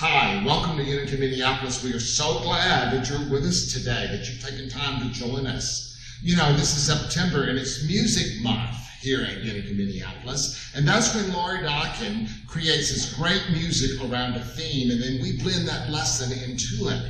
[0.00, 1.82] Hi, welcome to Unity Minneapolis.
[1.82, 5.44] We are so glad that you're with us today, that you've taken time to join
[5.44, 5.98] us.
[6.22, 11.12] You know, this is September and it's Music Month here at Unity Minneapolis, and that's
[11.16, 15.90] when Laurie Dawkin creates this great music around a theme, and then we blend that
[15.90, 17.02] lesson into it.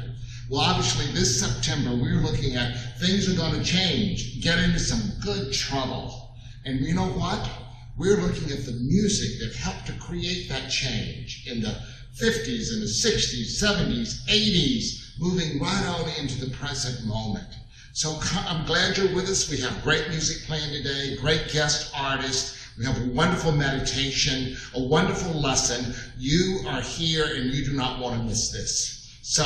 [0.48, 5.12] Well, obviously, this September, we're looking at things are going to change, get into some
[5.20, 6.34] good trouble.
[6.64, 7.50] And you know what?
[7.98, 11.82] We're looking at the music that helped to create that change in the
[12.18, 17.46] 50s and the 60s, 70s, 80s, moving right on into the present moment.
[17.92, 19.50] So I'm glad you're with us.
[19.50, 22.76] We have great music playing today, great guest artists.
[22.76, 25.94] We have a wonderful meditation, a wonderful lesson.
[26.16, 29.18] You are here and you do not want to miss this.
[29.22, 29.44] So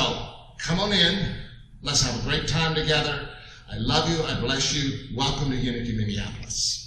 [0.57, 1.35] come on in.
[1.81, 3.29] Let's have a great time together.
[3.71, 4.23] I love you.
[4.23, 5.15] I bless you.
[5.15, 6.82] Welcome to Unity Minneapolis.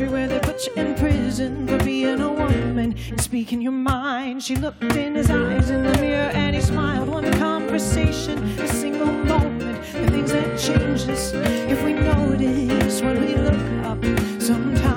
[0.00, 4.42] country where they put you in prison for being a woman and speaking your mind.
[4.42, 7.08] She looked in his eyes in the mirror and he smiled.
[7.08, 13.34] One conversation, a single moment, the things that change us if we notice when we
[13.34, 14.02] look up
[14.40, 14.89] sometimes.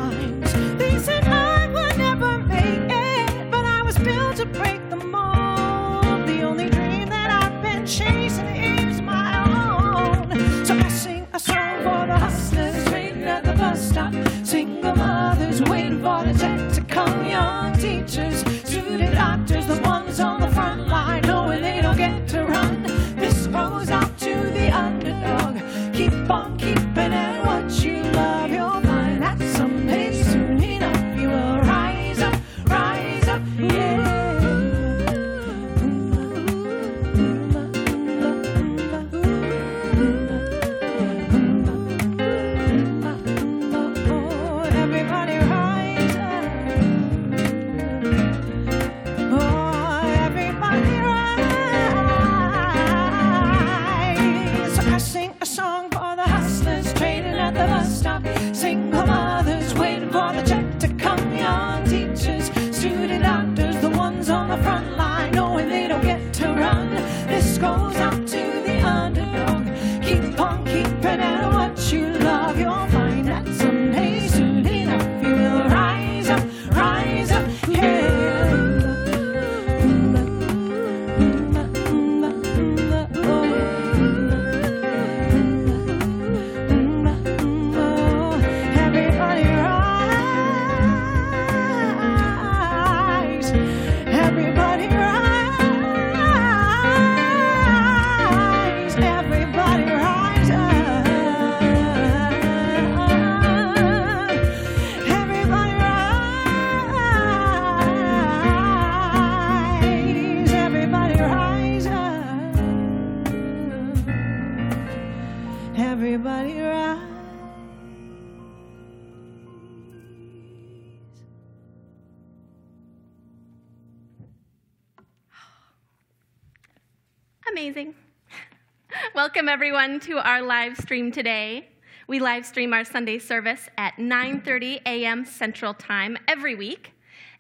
[129.14, 131.67] Welcome, everyone, to our live stream today.
[132.08, 135.25] We live stream our Sunday service at 9:30 a.m.
[135.25, 136.93] Central Time every week,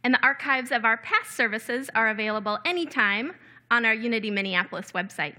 [0.03, 3.31] And the archives of our past services are available anytime
[3.71, 5.35] on our Unity Minneapolis website.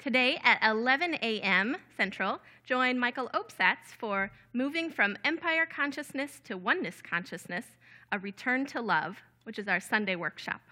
[0.00, 1.76] Today at 11 a.m.
[1.94, 7.66] Central, join Michael Opsatz for Moving from Empire Consciousness to Oneness Consciousness,
[8.10, 10.62] a Return to Love, which is our Sunday workshop.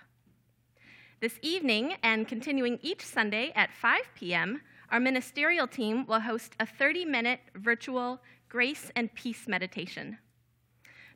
[1.20, 6.64] This evening, and continuing each Sunday at 5 p.m., our ministerial team will host a
[6.64, 10.16] 30 minute virtual grace and peace meditation.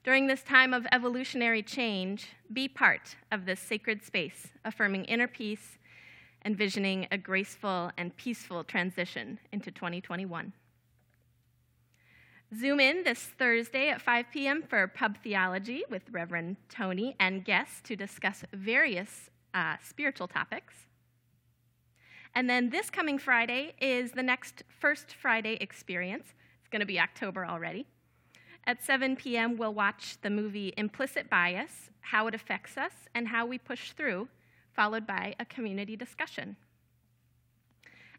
[0.05, 5.79] During this time of evolutionary change, be part of this sacred space, affirming inner peace
[6.43, 10.53] and visioning a graceful and peaceful transition into 2021.
[12.55, 14.63] Zoom in this Thursday at 5 p.m.
[14.63, 20.75] for Pub Theology with Reverend Tony and guests to discuss various uh, spiritual topics.
[22.35, 26.35] And then this coming Friday is the next First Friday experience.
[26.61, 27.87] It's going to be October already.
[28.67, 33.45] At 7 p.m., we'll watch the movie Implicit Bias How It Affects Us and How
[33.45, 34.29] We Push Through,
[34.75, 36.57] followed by a community discussion.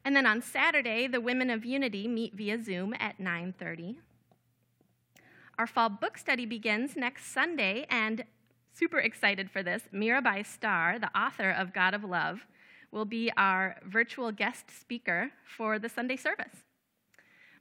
[0.05, 3.99] And then on Saturday, the Women of Unity meet via Zoom at 9:30.
[5.57, 8.25] Our fall book study begins next Sunday, and
[8.73, 9.87] super excited for this.
[9.93, 12.47] Mirabai Starr, the author of God of Love,
[12.91, 16.63] will be our virtual guest speaker for the Sunday service.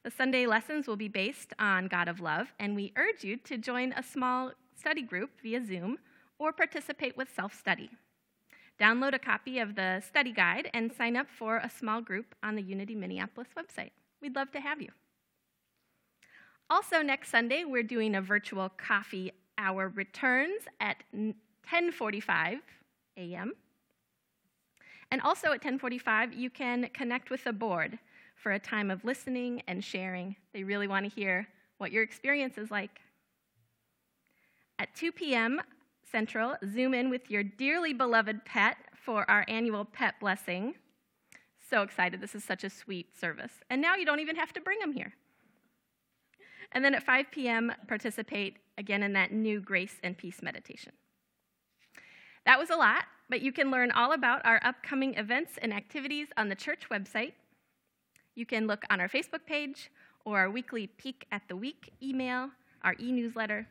[0.02, 3.56] The Sunday lessons will be based on God of Love, and we urge you to
[3.56, 5.98] join a small study group via Zoom
[6.38, 7.90] or participate with self study.
[8.82, 12.56] Download a copy of the study guide and sign up for a small group on
[12.56, 13.92] the Unity Minneapolis website.
[14.20, 14.88] We'd love to have you.
[16.68, 22.60] Also, next Sunday, we're doing a virtual coffee hour returns at 10:45
[23.18, 23.52] a.m.
[25.12, 28.00] And also at 10:45, you can connect with the board
[28.34, 30.34] for a time of listening and sharing.
[30.52, 31.46] They really want to hear
[31.78, 33.00] what your experience is like.
[34.80, 35.60] At 2 p.m.
[36.12, 40.74] Central, zoom in with your dearly beloved pet for our annual pet blessing.
[41.70, 42.20] So excited.
[42.20, 43.52] This is such a sweet service.
[43.70, 45.14] And now you don't even have to bring them here.
[46.72, 50.92] And then at 5 p.m., participate again in that new grace and peace meditation.
[52.44, 56.28] That was a lot, but you can learn all about our upcoming events and activities
[56.36, 57.32] on the church website.
[58.34, 59.90] You can look on our Facebook page
[60.24, 62.50] or our weekly Peek at the Week email,
[62.82, 63.66] our e newsletter.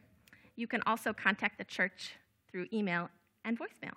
[0.56, 2.16] You can also contact the church
[2.52, 3.10] through email
[3.46, 3.94] and voicemail.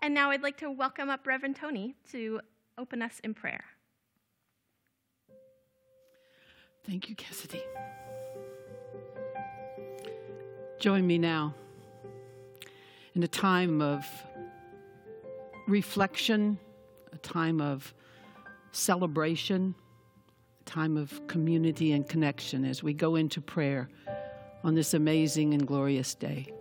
[0.00, 2.40] And now I'd like to welcome up Reverend Tony to
[2.76, 3.64] open us in prayer.
[6.84, 7.62] Thank you, Cassidy.
[10.80, 11.54] Join me now
[13.14, 14.04] in a time of
[15.68, 16.58] reflection,
[17.12, 17.94] a time of
[18.72, 19.76] celebration,
[20.60, 23.88] a time of community and connection as we go into prayer
[24.64, 26.52] on this amazing and glorious day.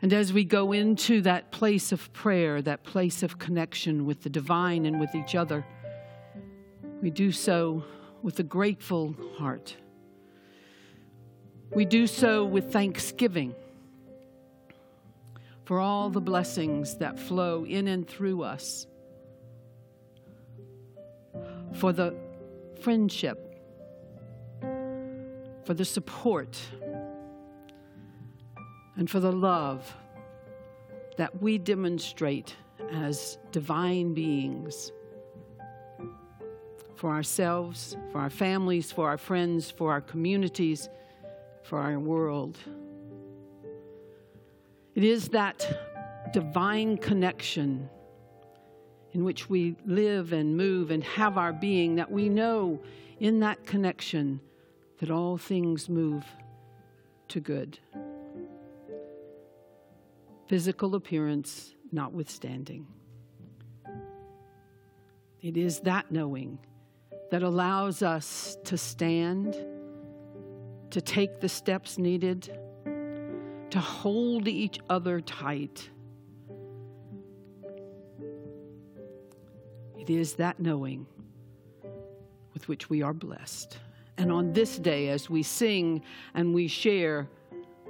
[0.00, 4.30] And as we go into that place of prayer, that place of connection with the
[4.30, 5.66] divine and with each other,
[7.02, 7.82] we do so
[8.22, 9.76] with a grateful heart.
[11.74, 13.54] We do so with thanksgiving
[15.64, 18.86] for all the blessings that flow in and through us,
[21.74, 22.14] for the
[22.80, 23.60] friendship,
[25.64, 26.58] for the support
[28.98, 29.94] and for the love
[31.16, 32.54] that we demonstrate
[32.92, 34.92] as divine beings
[36.96, 40.88] for ourselves, for our families, for our friends, for our communities,
[41.62, 42.58] for our world.
[44.96, 47.88] It is that divine connection
[49.12, 52.80] in which we live and move and have our being that we know
[53.20, 54.40] in that connection
[54.98, 56.24] that all things move
[57.28, 57.78] to good
[60.48, 62.86] physical appearance notwithstanding.
[65.42, 66.58] It is that knowing
[67.30, 69.54] that allows us to stand,
[70.90, 72.58] to take the steps needed,
[73.70, 75.90] to hold each other tight.
[79.98, 81.06] It is that knowing
[82.54, 83.76] with which we are blessed.
[84.16, 86.02] And on this day, as we sing
[86.34, 87.28] and we share,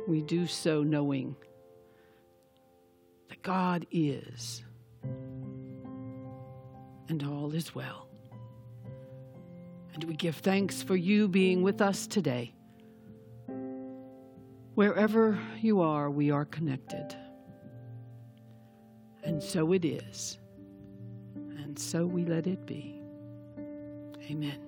[0.08, 1.36] we do so knowing
[3.42, 4.62] God is,
[7.08, 8.08] and all is well.
[9.94, 12.54] And we give thanks for you being with us today.
[14.74, 17.16] Wherever you are, we are connected.
[19.24, 20.38] And so it is.
[21.34, 23.02] And so we let it be.
[24.30, 24.67] Amen.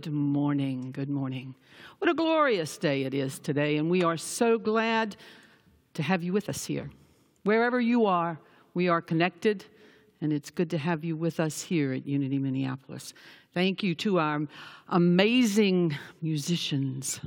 [0.00, 0.92] Good morning.
[0.92, 1.54] Good morning.
[1.98, 5.14] What a glorious day it is today, and we are so glad
[5.92, 6.88] to have you with us here.
[7.44, 8.38] Wherever you are,
[8.72, 9.62] we are connected,
[10.22, 13.12] and it's good to have you with us here at Unity Minneapolis.
[13.52, 14.40] Thank you to our
[14.88, 17.20] amazing musicians.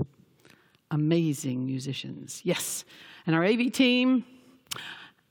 [0.90, 2.42] Amazing musicians.
[2.44, 2.86] Yes.
[3.28, 4.26] And our AV team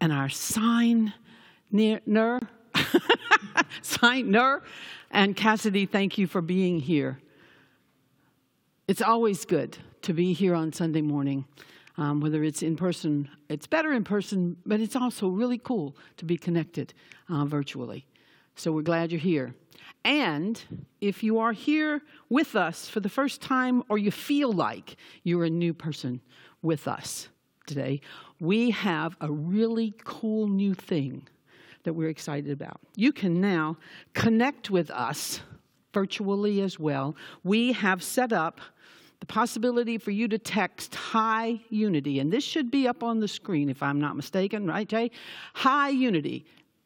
[0.01, 1.13] and our sign
[1.73, 2.39] ner
[3.83, 4.63] signer
[5.13, 7.19] and Cassidy, thank you for being here.
[8.93, 11.47] It's always good to be here on Sunday morning,
[11.97, 13.27] um, whether it's in person.
[13.49, 16.93] It's better in person, but it's also really cool to be connected
[17.31, 18.05] uh, virtually.
[18.55, 19.55] So we're glad you're here.
[20.05, 20.63] And
[21.01, 25.45] if you are here with us for the first time or you feel like you're
[25.45, 26.21] a new person
[26.61, 27.31] with us
[27.67, 28.03] today,
[28.41, 31.27] we have a really cool new thing
[31.85, 32.79] that we're excited about.
[32.95, 33.79] You can now
[34.13, 35.41] connect with us
[35.95, 37.17] virtually as well.
[37.43, 38.61] We have set up
[39.23, 43.29] the possibility for you to text Hi Unity, and this should be up on the
[43.29, 45.13] screen if I'm not mistaken, right, Jay?
[45.55, 46.45] Hi Unity,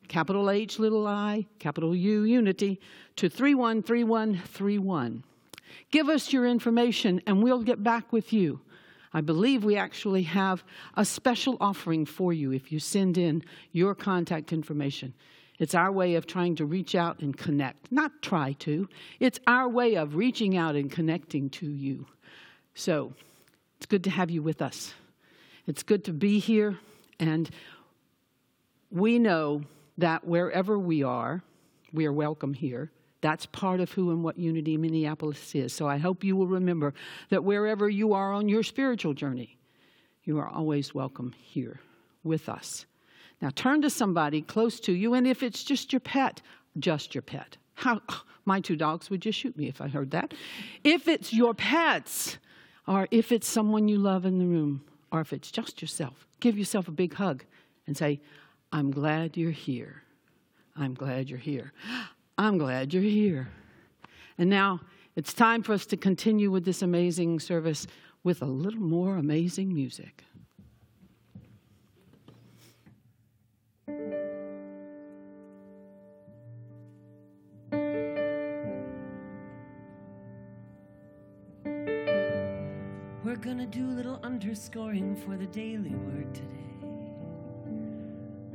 [0.08, 2.78] capital H, little i, capital U, Unity,
[3.16, 5.24] to 313131.
[5.90, 8.60] Give us your information and we'll get back with you.
[9.14, 10.62] I believe we actually have
[10.94, 15.14] a special offering for you if you send in your contact information.
[15.58, 17.90] It's our way of trying to reach out and connect.
[17.90, 18.90] Not try to,
[19.20, 22.04] it's our way of reaching out and connecting to you.
[22.78, 23.14] So
[23.78, 24.92] it's good to have you with us.
[25.66, 26.78] It's good to be here,
[27.18, 27.50] and
[28.90, 29.62] we know
[29.96, 31.42] that wherever we are,
[31.94, 32.90] we are welcome here.
[33.22, 35.72] That's part of who and what Unity Minneapolis is.
[35.72, 36.92] So I hope you will remember
[37.30, 39.56] that wherever you are on your spiritual journey,
[40.24, 41.80] you are always welcome here
[42.24, 42.84] with us.
[43.40, 46.42] Now turn to somebody close to you, and if it's just your pet,
[46.78, 47.56] just your pet.
[47.72, 48.02] How,
[48.44, 50.34] my two dogs would just shoot me if I heard that.
[50.84, 52.36] If it's your pets,
[52.86, 56.58] or if it's someone you love in the room, or if it's just yourself, give
[56.58, 57.44] yourself a big hug
[57.86, 58.20] and say,
[58.72, 60.02] I'm glad you're here.
[60.76, 61.72] I'm glad you're here.
[62.36, 63.48] I'm glad you're here.
[64.38, 64.80] And now
[65.14, 67.86] it's time for us to continue with this amazing service
[68.22, 70.24] with a little more amazing music.
[83.36, 86.88] We're gonna do a little underscoring for the daily word today,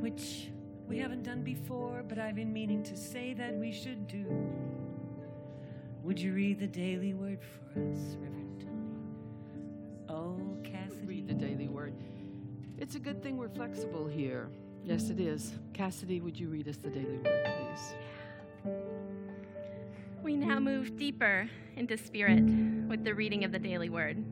[0.00, 0.48] which
[0.88, 4.26] we haven't done before, but I've been meaning to say that we should do.
[6.02, 10.18] Would you read the daily word for us, Reverend Tony?
[10.18, 11.06] Oh, Cassidy.
[11.06, 11.94] Read the daily word.
[12.76, 14.48] It's a good thing we're flexible here.
[14.82, 15.52] Yes, it is.
[15.74, 17.94] Cassidy, would you read us the daily word, please?
[20.24, 22.42] We now move deeper into spirit
[22.88, 24.24] with the reading of the daily word.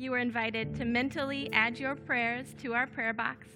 [0.00, 3.48] You are invited to mentally add your prayers to our prayer box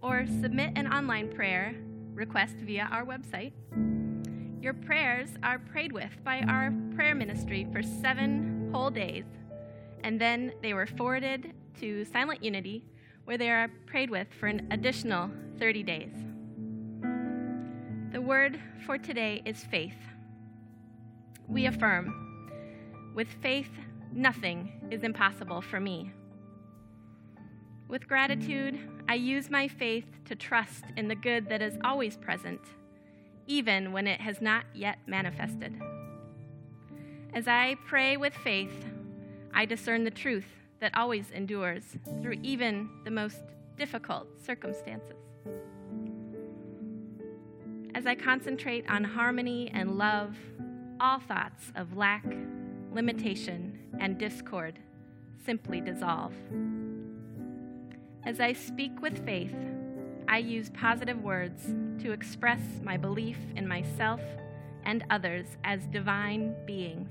[0.00, 1.74] or submit an online prayer
[2.14, 3.50] request via our website.
[4.62, 9.24] Your prayers are prayed with by our prayer ministry for seven whole days,
[10.04, 12.84] and then they were forwarded to Silent Unity,
[13.24, 15.28] where they are prayed with for an additional
[15.58, 16.12] 30 days.
[18.12, 19.98] The word for today is faith.
[21.48, 23.70] We affirm, with faith,
[24.12, 26.12] nothing is impossible for me.
[27.88, 32.60] With gratitude, I use my faith to trust in the good that is always present,
[33.46, 35.80] even when it has not yet manifested.
[37.34, 38.84] As I pray with faith,
[39.52, 40.46] I discern the truth
[40.80, 41.84] that always endures
[42.22, 43.42] through even the most
[43.76, 45.16] difficult circumstances.
[47.94, 50.36] As I concentrate on harmony and love,
[51.00, 52.24] all thoughts of lack,
[52.92, 54.78] limitation, and discord
[55.44, 56.34] simply dissolve.
[58.24, 59.54] As I speak with faith,
[60.28, 64.20] I use positive words to express my belief in myself
[64.84, 67.10] and others as divine beings.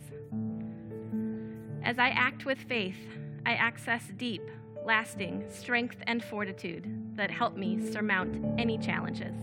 [1.84, 2.98] As I act with faith,
[3.46, 4.44] I access deep,
[4.86, 9.36] lasting strength and fortitude that help me surmount any challenges.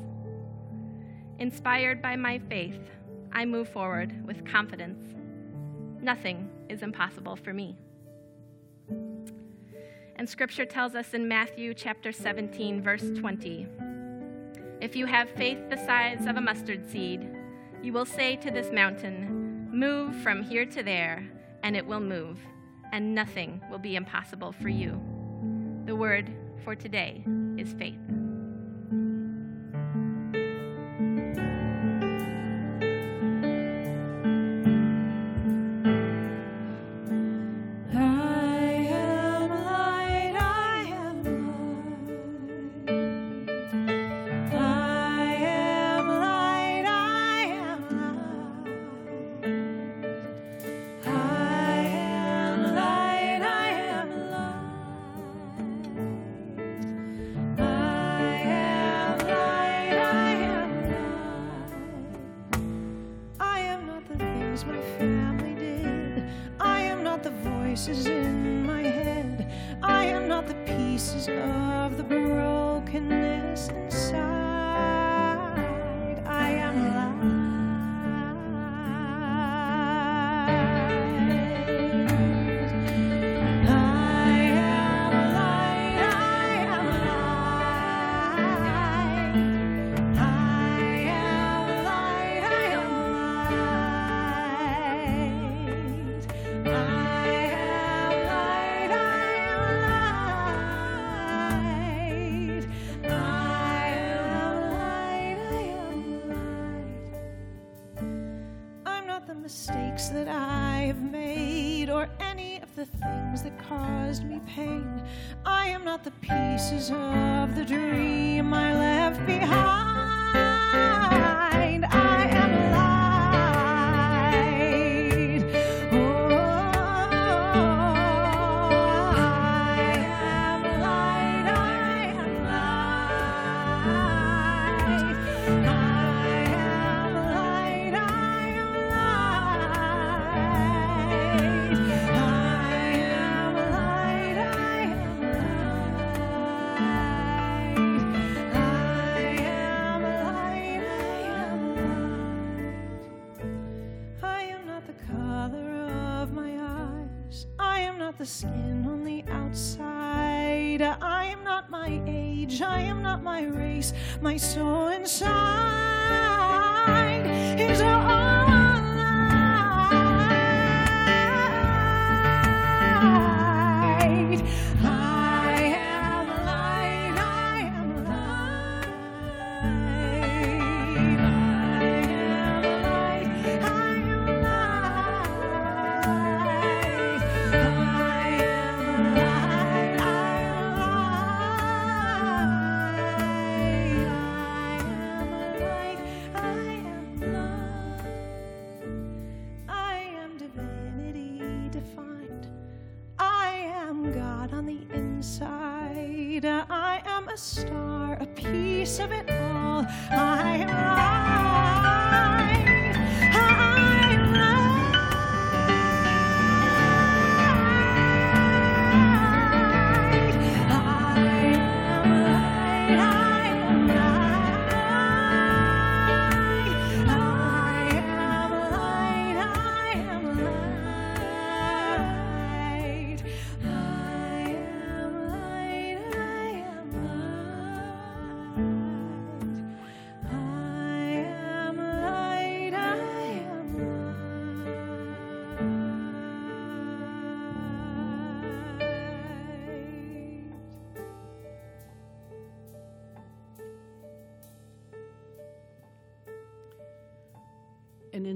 [1.38, 2.80] Inspired by my faith,
[3.32, 5.14] I move forward with confidence.
[6.00, 7.76] Nothing is impossible for me.
[10.16, 13.66] And scripture tells us in Matthew chapter 17, verse 20
[14.81, 17.29] If you have faith the size of a mustard seed,
[17.83, 21.29] you will say to this mountain, Move from here to there,
[21.62, 22.38] and it will move,
[22.92, 25.00] and nothing will be impossible for you.
[25.85, 26.33] The word
[26.64, 27.24] for today
[27.59, 28.25] is faith.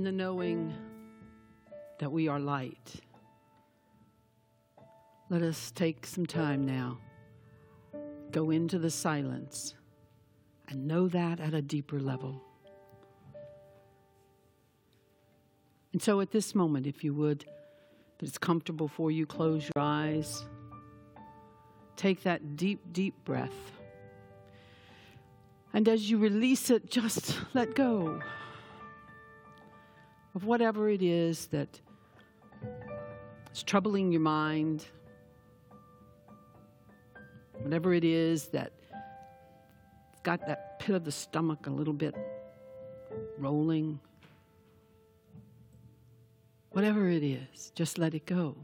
[0.00, 0.72] In the knowing
[1.98, 2.94] that we are light,
[5.28, 6.96] let us take some time now,
[8.30, 9.74] go into the silence,
[10.68, 12.42] and know that at a deeper level.
[15.92, 17.44] And so, at this moment, if you would,
[18.16, 20.46] that it's comfortable for you, close your eyes.
[21.96, 23.72] Take that deep, deep breath.
[25.74, 28.22] And as you release it, just let go
[30.34, 31.80] of whatever it is that
[33.52, 34.86] is troubling your mind,
[37.62, 38.72] whatever it is that
[40.22, 42.14] got that pit of the stomach a little bit
[43.38, 43.98] rolling.
[46.70, 48.56] Whatever it is, just let it go.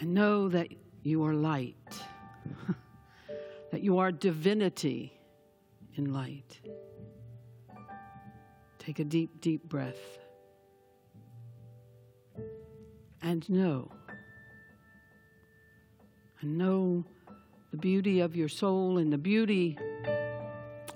[0.00, 0.68] And know that
[1.02, 1.76] you are light,
[3.70, 5.12] that you are divinity
[5.94, 6.60] in light.
[8.90, 10.18] Take a deep, deep breath.
[13.22, 13.88] And know.
[16.40, 17.04] And know
[17.70, 19.78] the beauty of your soul and the beauty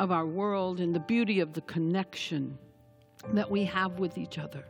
[0.01, 2.59] of our world and the beauty of the connection
[3.33, 4.65] that we have with each other.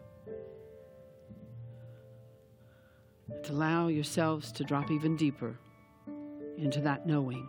[3.31, 5.57] And allow yourselves to drop even deeper
[6.59, 7.49] into that knowing.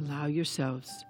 [0.00, 1.04] Allow yourselves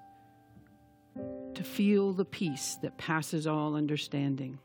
[1.55, 4.59] to feel the peace that passes all understanding.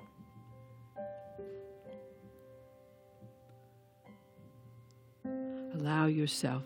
[5.74, 6.66] Allow yourself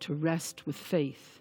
[0.00, 1.40] to rest with faith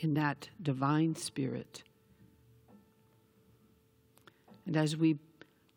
[0.00, 1.82] in that divine spirit.
[4.66, 5.18] And as we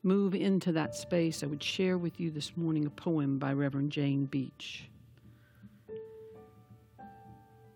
[0.04, 3.92] move into that space, I would share with you this morning a poem by Reverend
[3.92, 4.90] Jane Beach.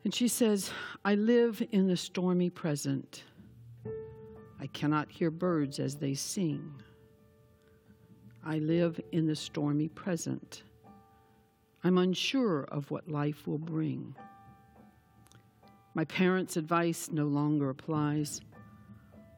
[0.08, 0.72] And she says,
[1.04, 3.26] I live in the stormy present.
[4.58, 6.82] I cannot hear birds as they sing.
[8.42, 10.64] I live in the stormy present.
[11.84, 14.16] I'm unsure of what life will bring.
[15.94, 18.40] My parents' advice no longer applies.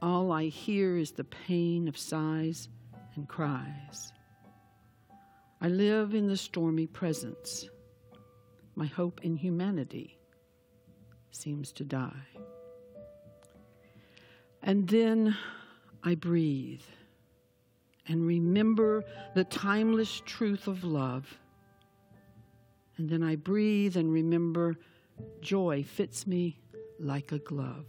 [0.03, 2.69] All I hear is the pain of sighs
[3.15, 4.13] and cries.
[5.61, 7.67] I live in the stormy presence.
[8.75, 10.18] My hope in humanity
[11.31, 12.27] seems to die.
[14.61, 15.37] And then
[16.03, 16.81] I breathe
[18.07, 19.03] and remember
[19.35, 21.37] the timeless truth of love.
[22.97, 24.75] And then I breathe and remember
[25.41, 26.59] joy fits me
[26.99, 27.85] like a glove.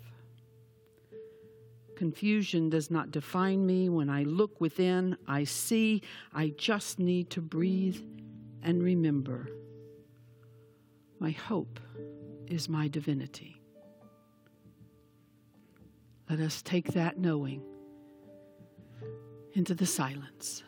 [1.96, 3.88] Confusion does not define me.
[3.88, 8.00] When I look within, I see I just need to breathe
[8.62, 9.48] and remember.
[11.18, 11.79] My hope
[12.51, 13.61] is my divinity.
[16.29, 17.63] Let us take that knowing
[19.55, 20.63] into the silence.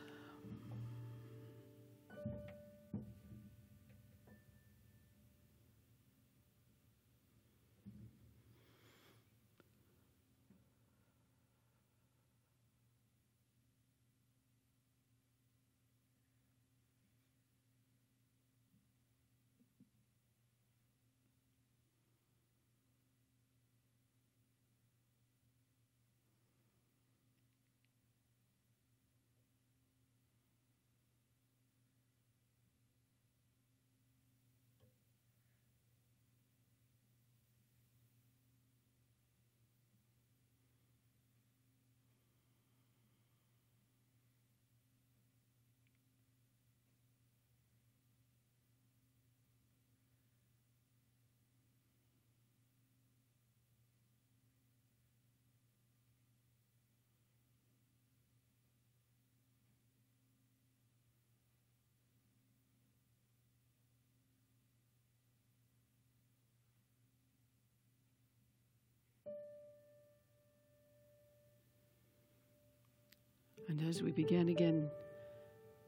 [73.72, 74.90] And as we begin again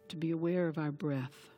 [0.08, 1.50] to be aware of our breath,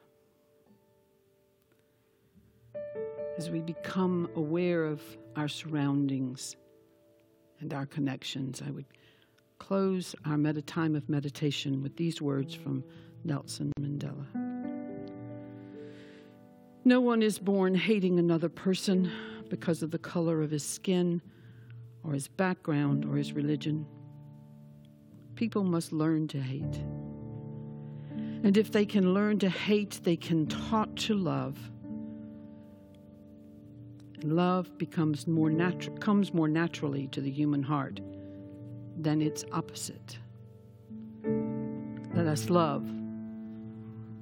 [3.38, 5.00] as we become aware of
[5.36, 6.56] our surroundings
[7.60, 8.86] and our connections, I would
[9.60, 12.82] close our med- time of meditation with these words from
[13.22, 14.26] Nelson Mandela.
[16.84, 19.12] No one is born hating another person
[19.48, 21.22] because of the color of his skin
[22.02, 23.86] or his background or his religion.
[25.36, 26.82] People must learn to hate.
[28.42, 31.58] And if they can learn to hate, they can taught to love.
[34.22, 38.00] Love becomes more natu- comes more naturally to the human heart
[38.98, 40.18] than its opposite.
[42.14, 42.82] Let us love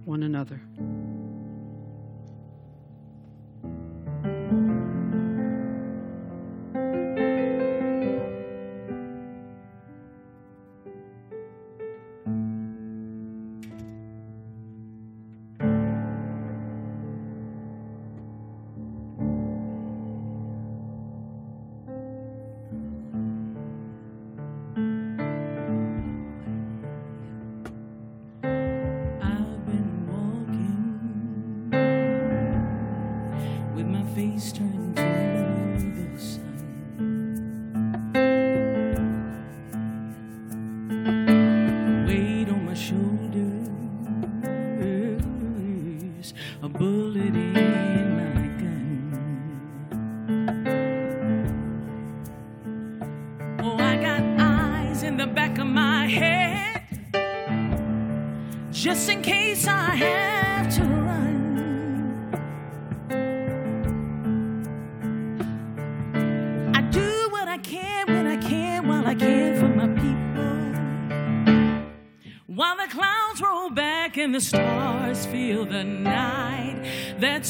[0.05, 0.61] one another.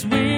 [0.04, 0.33] we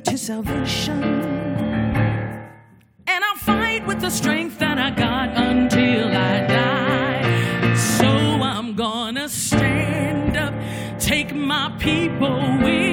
[0.00, 1.02] to salvation.
[3.06, 7.74] And I'll fight with the strength that I got until I die.
[7.74, 10.54] So I'm gonna stand up,
[10.98, 12.87] take my people with.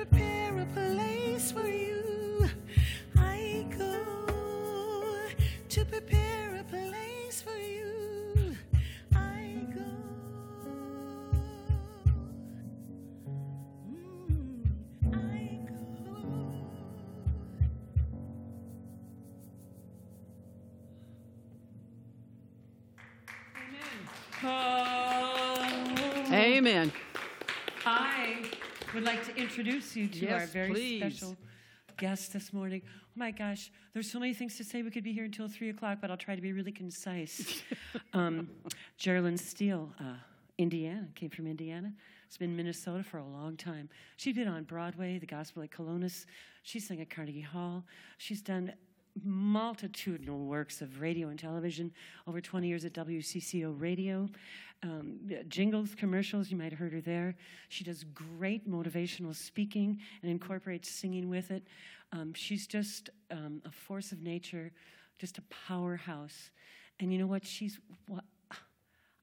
[0.00, 1.79] prepare a place for you.
[29.60, 31.00] Introduce you to our very please.
[31.00, 31.36] special
[31.98, 32.80] guest this morning.
[32.86, 34.80] Oh my gosh, there's so many things to say.
[34.80, 37.62] We could be here until three o'clock, but I'll try to be really concise.
[38.14, 38.48] um,
[38.98, 40.14] Jearlyn Steele, uh,
[40.56, 41.92] Indiana, came from Indiana.
[42.30, 43.90] She's been in Minnesota for a long time.
[44.16, 46.24] She's been on Broadway, the Gospel at Colonus.
[46.62, 47.84] She sang at Carnegie Hall.
[48.16, 48.72] She's done
[49.22, 51.92] multitudinal works of radio and television,
[52.26, 54.26] over 20 years at WCCO Radio.
[54.82, 57.34] Um, jingles, commercials, you might have heard her there.
[57.68, 61.64] She does great motivational speaking and incorporates singing with it.
[62.12, 64.72] Um, she's just um, a force of nature,
[65.18, 66.50] just a powerhouse.
[66.98, 67.46] And you know what?
[67.46, 68.24] She's what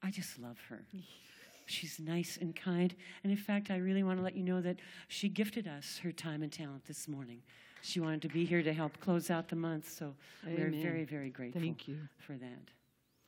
[0.02, 0.84] I just love her.
[1.66, 2.94] She's nice and kind.
[3.22, 6.12] And in fact, I really want to let you know that she gifted us her
[6.12, 7.42] time and talent this morning.
[7.82, 10.14] She wanted to be here to help close out the month, so
[10.46, 11.98] we're very, very grateful Thank you.
[12.18, 12.70] for that.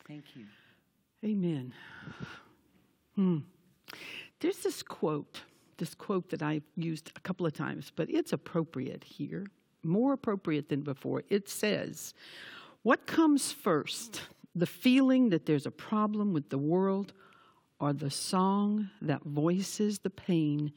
[0.08, 0.44] Thank you.
[1.24, 1.74] Amen.
[3.14, 3.38] Hmm.
[4.40, 5.42] There's this quote,
[5.76, 9.46] this quote that I've used a couple of times, but it's appropriate here,
[9.83, 11.22] more appropriate than before.
[11.28, 12.14] It says,
[12.83, 14.22] What comes first,
[14.54, 17.12] the feeling that there's a problem with the world,
[17.78, 20.72] or the song that voices the pain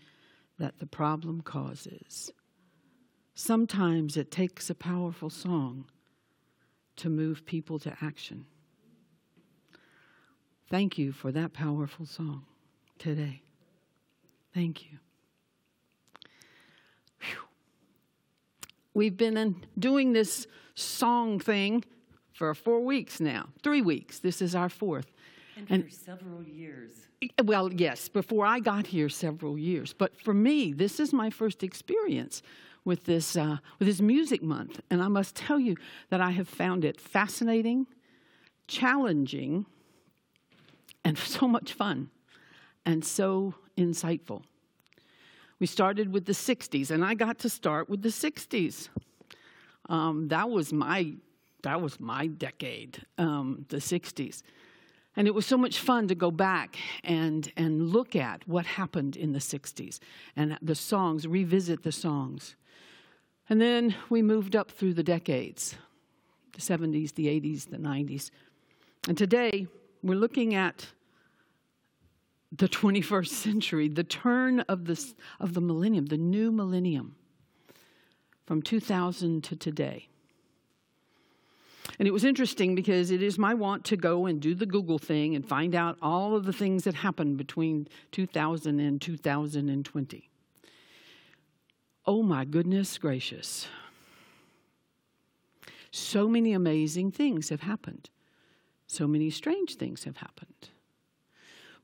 [0.60, 2.32] that the problem causes?
[3.34, 5.86] Sometimes it takes a powerful song
[6.98, 8.46] to move people to action.
[10.70, 12.46] Thank you for that powerful song
[12.98, 13.42] today.
[14.54, 14.98] Thank you.
[17.20, 17.38] Phew.
[18.94, 21.84] We've been doing this song thing
[22.34, 24.20] for four weeks now, three weeks.
[24.20, 25.12] This is our fourth.
[25.56, 26.92] And, And- for several years.
[27.42, 29.94] Well, yes, before I got here several years.
[29.94, 32.42] But for me, this is my first experience
[32.84, 34.82] with this, uh, with this music month.
[34.90, 35.78] And I must tell you
[36.10, 37.88] that I have found it fascinating,
[38.68, 39.66] challenging,
[41.04, 42.10] and so much fun,
[42.86, 44.44] and so insightful.
[45.60, 48.90] We started with the 60s, and I got to start with the 60s.
[49.90, 51.14] Um, that was my
[51.64, 54.44] that was my decade, um, the 60s.
[55.16, 59.16] And it was so much fun to go back and, and look at what happened
[59.16, 60.00] in the 60s
[60.36, 62.56] and the songs, revisit the songs.
[63.50, 65.76] And then we moved up through the decades
[66.54, 68.30] the 70s, the 80s, the 90s.
[69.08, 69.66] And today
[70.04, 70.88] we're looking at
[72.52, 77.16] the 21st century, the turn of, this, of the millennium, the new millennium
[78.46, 80.08] from 2000 to today.
[82.00, 84.98] And it was interesting because it is my want to go and do the Google
[84.98, 90.30] thing and find out all of the things that happened between 2000 and 2020.
[92.06, 93.68] Oh my goodness gracious.
[95.92, 98.10] So many amazing things have happened.
[98.94, 100.70] So many strange things have happened.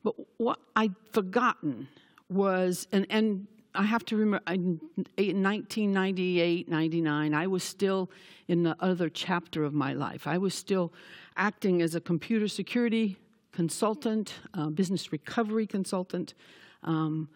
[0.04, 1.88] But what I'd forgotten
[2.30, 4.80] was, and, and I have to remember, in
[5.18, 8.12] 1998, 99, I was still
[8.48, 10.28] in the other chapter of my life.
[10.28, 10.94] I was still
[11.36, 13.18] acting as a computer security
[13.54, 14.36] consultant,
[14.76, 16.36] business recovery consultant.
[16.84, 17.28] Um,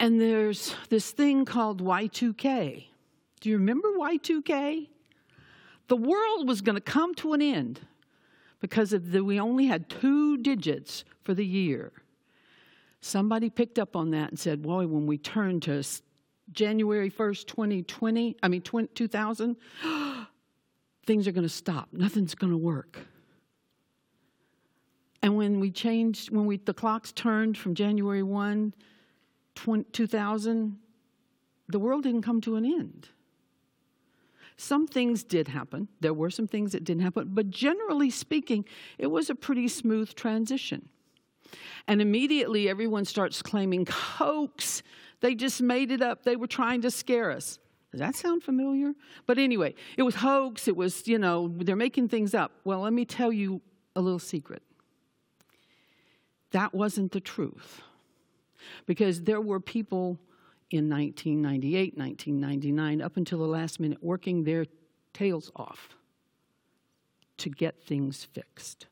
[0.00, 2.86] and there's this thing called Y2K.
[3.40, 4.88] Do you remember Y2K?
[5.86, 7.80] The world was going to come to an end
[8.62, 11.92] because of the, we only had two digits for the year.
[13.00, 15.82] Somebody picked up on that and said, "Boy, when we turn to
[16.52, 19.56] January 1st, 2020, I mean 20, 2000,
[21.06, 21.88] things are going to stop.
[21.92, 23.00] Nothing's going to work."
[25.22, 28.72] And when we changed, when we the clocks turned from January 1,
[29.56, 30.78] 20, 2000,
[31.68, 33.08] the world didn't come to an end.
[34.56, 35.88] Some things did happen.
[36.00, 38.64] There were some things that didn't happen, but generally speaking,
[38.98, 40.88] it was a pretty smooth transition.
[41.88, 44.82] And immediately everyone starts claiming hoax.
[45.20, 46.24] They just made it up.
[46.24, 47.58] They were trying to scare us.
[47.90, 48.94] Does that sound familiar?
[49.26, 50.66] But anyway, it was hoax.
[50.66, 52.52] It was, you know, they're making things up.
[52.64, 53.60] Well, let me tell you
[53.94, 54.62] a little secret.
[56.52, 57.82] That wasn't the truth.
[58.86, 60.18] Because there were people
[60.72, 64.66] in 1998, 1999, up until the last minute, working their
[65.12, 65.90] tails off
[67.38, 68.86] to get things fixed.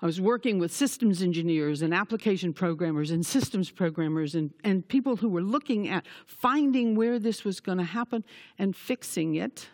[0.00, 5.16] I was working with systems engineers and application programmers and systems programmers and, and people
[5.16, 8.24] who were looking at finding where this was going to happen
[8.58, 9.68] and fixing it,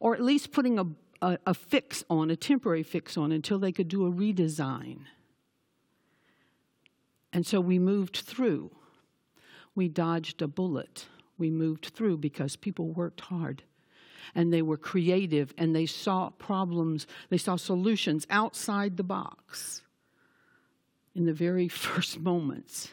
[0.00, 0.86] or at least putting a,
[1.22, 5.00] a, a fix on, a temporary fix on, until they could do a redesign.
[7.32, 8.72] And so we moved through.
[9.80, 11.06] We dodged a bullet.
[11.38, 13.62] We moved through because people worked hard
[14.34, 19.80] and they were creative and they saw problems, they saw solutions outside the box
[21.14, 22.92] in the very first moments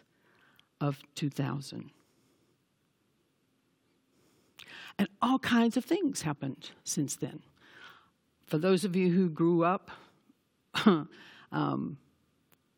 [0.80, 1.90] of 2000.
[4.98, 7.42] And all kinds of things happened since then.
[8.46, 9.92] For those of you who grew up
[11.52, 11.98] um,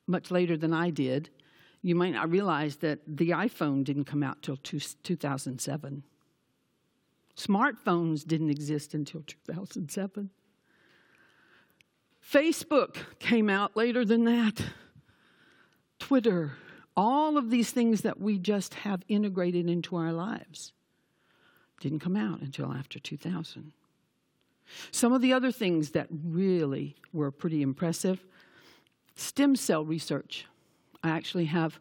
[0.07, 1.30] much later than I did,
[1.82, 6.04] you might not realize that the iPhone didn't come out till two, 2007.
[7.36, 10.30] Smartphones didn't exist until 2007.
[12.22, 14.62] Facebook came out later than that.
[16.00, 16.52] Twitter,
[16.98, 20.74] all of these things that we just have integrated into our lives
[21.80, 23.72] didn't come out until after 2000.
[24.92, 28.24] Some of the other things that really were pretty impressive
[29.16, 30.46] stem cell research.
[31.04, 31.80] I actually have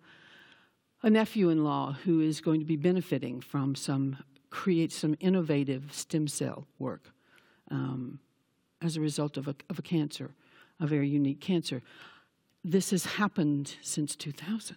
[1.02, 4.18] a nephew in law who is going to be benefiting from some
[4.50, 7.10] create some innovative stem cell work
[7.70, 8.18] um,
[8.80, 10.34] as a result of a, of a cancer,
[10.80, 11.82] a very unique cancer.
[12.64, 14.76] This has happened since 2000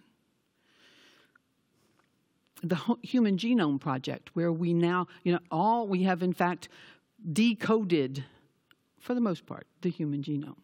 [2.64, 6.68] the Human Genome Project, where we now, you know, all we have in fact
[7.32, 8.24] decoded,
[9.00, 10.56] for the most part, the human genome.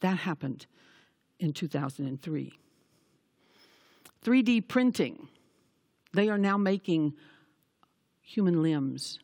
[0.00, 0.66] That happened
[1.40, 2.58] in 2003.
[4.24, 5.28] 3D printing,
[6.12, 7.14] they are now making
[8.22, 9.18] human limbs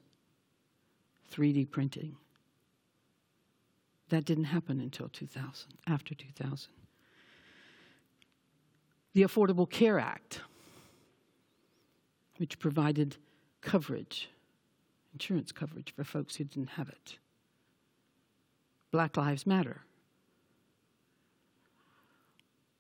[1.33, 2.17] 3D printing.
[4.09, 6.71] That didn't happen until 2000, after 2000
[9.17, 10.43] the Affordable Care Act,
[12.37, 13.17] which provided
[13.63, 14.29] coverage,
[15.15, 17.17] insurance coverage for folks who didn't have it.
[18.91, 19.87] Black Lives Matter.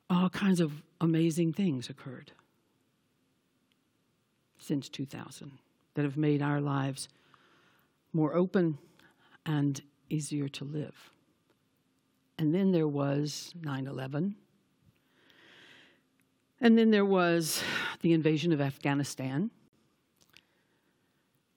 [0.08, 2.32] All kinds of amazing things occurred
[4.58, 5.52] since 2000
[5.94, 7.08] that have made our lives
[8.12, 8.78] more open
[9.44, 11.10] and easier to live.
[12.38, 14.36] And then there was 9 11
[16.60, 17.62] and then there was
[18.00, 19.50] the invasion of Afghanistan.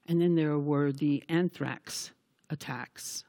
[0.07, 2.11] And then there were the anthrax
[2.49, 3.23] attacks.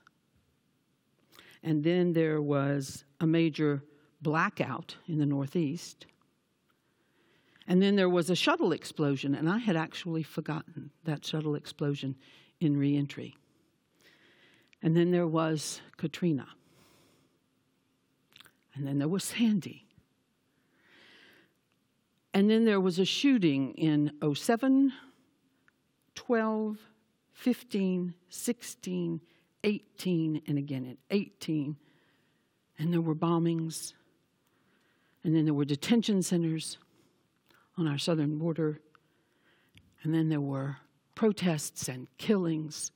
[1.62, 3.82] And then there was a major
[4.22, 6.06] blackout in the Northeast.
[7.66, 12.16] And then there was a shuttle explosion, and I had actually forgotten that shuttle explosion
[12.58, 13.36] in reentry.
[14.82, 16.48] And then there was Katrina.
[18.74, 19.86] And then there was Sandy.
[22.32, 24.92] And then there was a shooting in 07,
[26.14, 26.78] 12,
[27.32, 29.20] 15, 16,
[29.64, 31.76] 18, and again in 18.
[32.78, 33.92] And there were bombings.
[35.24, 36.78] And then there were detention centers
[37.76, 38.80] on our southern border.
[40.02, 40.78] And then there were
[41.14, 42.92] protests and killings.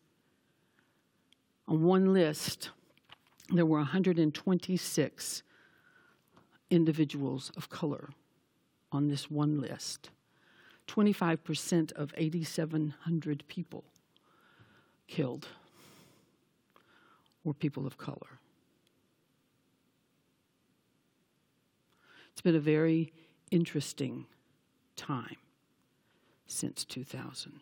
[1.69, 2.71] On one list,
[3.53, 5.43] there were 126
[6.71, 8.11] individuals of color
[8.91, 10.11] on this one list.
[10.87, 13.85] 25% of 8,700 people
[15.09, 15.49] killed
[17.43, 18.41] were people of color.
[22.35, 23.13] It's been a very
[23.53, 24.27] interesting
[24.97, 25.37] time
[26.49, 27.61] since 2000.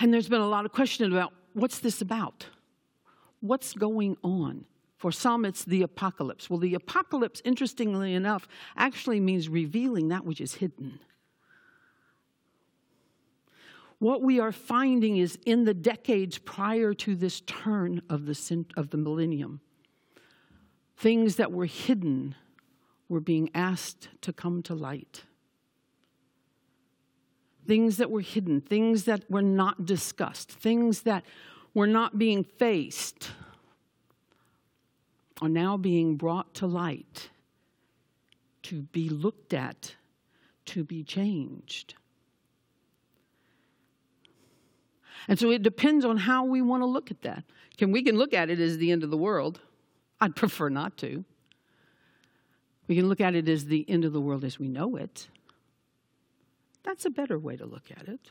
[0.00, 2.46] And there's been a lot of question about what's this about?
[3.40, 4.64] What's going on?
[4.96, 6.48] For some, it's the apocalypse.
[6.48, 10.98] Well, the apocalypse, interestingly enough, actually means revealing that which is hidden.
[13.98, 18.88] What we are finding is in the decades prior to this turn of the, of
[18.88, 19.60] the millennium,
[21.04, 22.34] things that were hidden
[23.10, 25.24] were being asked to come to light.
[27.68, 31.22] Things that were hidden, things that were not discussed, things that
[31.74, 33.32] were not being faced
[35.42, 37.28] are now being brought to light
[38.62, 39.94] to be looked at,
[40.64, 41.96] to be changed.
[45.28, 47.44] And so it depends on how we want to look at that.
[47.76, 49.60] Can we can look at it as the end of the world?
[50.20, 51.24] I'd prefer not to.
[52.86, 55.28] We can look at it as the end of the world as we know it.
[56.82, 58.30] That's a better way to look at it.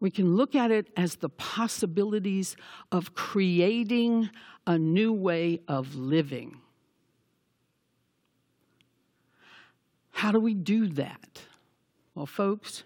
[0.00, 2.56] We can look at it as the possibilities
[2.92, 4.30] of creating
[4.66, 6.58] a new way of living.
[10.10, 11.42] How do we do that?
[12.14, 12.84] Well, folks,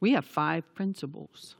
[0.00, 1.56] we have five principles.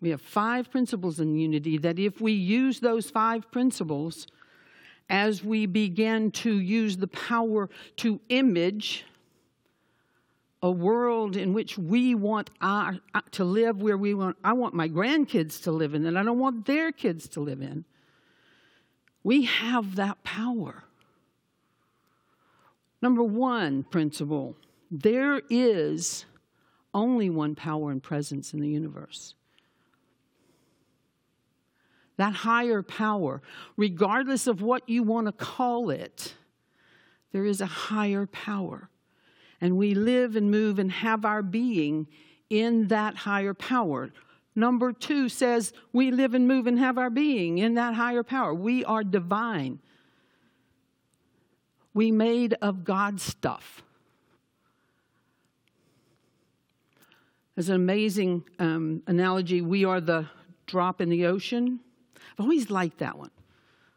[0.00, 4.26] We have five principles in unity that if we use those five principles
[5.10, 9.04] as we begin to use the power to image
[10.62, 14.74] a world in which we want our, uh, to live where we want I want
[14.74, 17.84] my grandkids to live in and I don't want their kids to live in.
[19.22, 20.84] We have that power.
[23.00, 24.56] Number 1 principle,
[24.90, 26.24] there is
[26.92, 29.34] only one power and presence in the universe.
[32.18, 33.40] That higher power,
[33.76, 36.34] regardless of what you want to call it,
[37.32, 38.90] there is a higher power.
[39.60, 42.08] And we live and move and have our being
[42.50, 44.10] in that higher power.
[44.54, 48.52] Number two says we live and move and have our being in that higher power.
[48.52, 49.78] We are divine.
[51.94, 53.82] We made of God stuff.
[57.54, 59.60] There's an amazing um, analogy.
[59.60, 60.26] We are the
[60.66, 61.80] drop in the ocean.
[62.38, 63.30] I've always liked that one.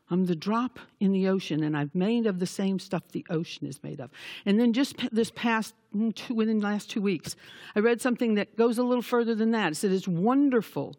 [0.09, 3.67] I'm the drop in the ocean, and I've made of the same stuff the ocean
[3.67, 4.09] is made of.
[4.45, 7.35] And then just this past, mm, two, within the last two weeks,
[7.75, 9.71] I read something that goes a little further than that.
[9.71, 10.97] It said it's wonderful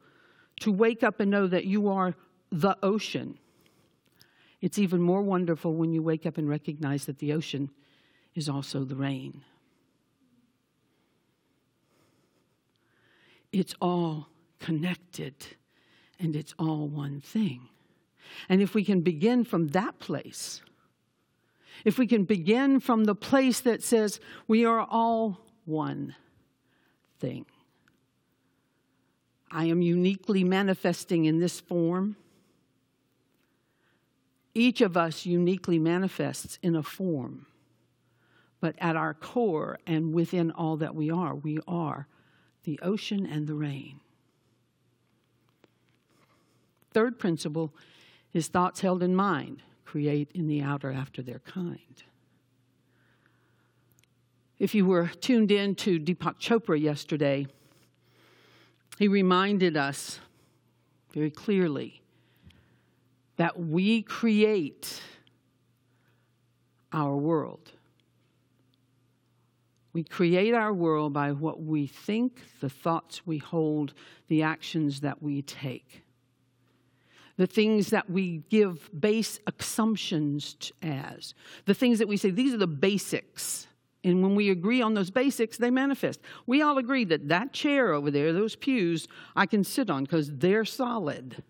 [0.60, 2.14] to wake up and know that you are
[2.50, 3.38] the ocean.
[4.62, 7.70] It's even more wonderful when you wake up and recognize that the ocean
[8.34, 9.42] is also the rain.
[13.50, 14.28] It's all
[14.58, 15.34] connected
[16.18, 17.68] and it's all one thing.
[18.48, 20.62] And if we can begin from that place,
[21.84, 26.14] if we can begin from the place that says we are all one
[27.18, 27.46] thing,
[29.50, 32.16] I am uniquely manifesting in this form.
[34.54, 37.46] Each of us uniquely manifests in a form,
[38.60, 42.06] but at our core and within all that we are, we are
[42.64, 44.00] the ocean and the rain.
[46.92, 47.72] Third principle
[48.32, 52.02] is thoughts held in mind create in the outer after their kind.
[54.58, 57.46] If you were tuned in to Deepak Chopra yesterday,
[58.98, 60.20] he reminded us
[61.12, 62.00] very clearly
[63.36, 65.02] that we create
[66.92, 67.72] our world.
[69.92, 73.92] We create our world by what we think, the thoughts we hold,
[74.28, 76.02] the actions that we take
[77.36, 82.58] the things that we give base assumptions as, the things that we say, these are
[82.58, 83.66] the basics.
[84.04, 86.20] And when we agree on those basics, they manifest.
[86.46, 89.06] We all agree that that chair over there, those pews,
[89.36, 91.42] I can sit on because they're solid.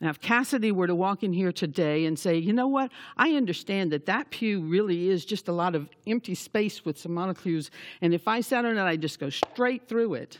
[0.00, 3.30] Now, if Cassidy were to walk in here today and say, you know what, I
[3.30, 7.70] understand that that pew really is just a lot of empty space with some molecules,
[8.02, 10.38] and if I sat on it, I'd just go straight through it.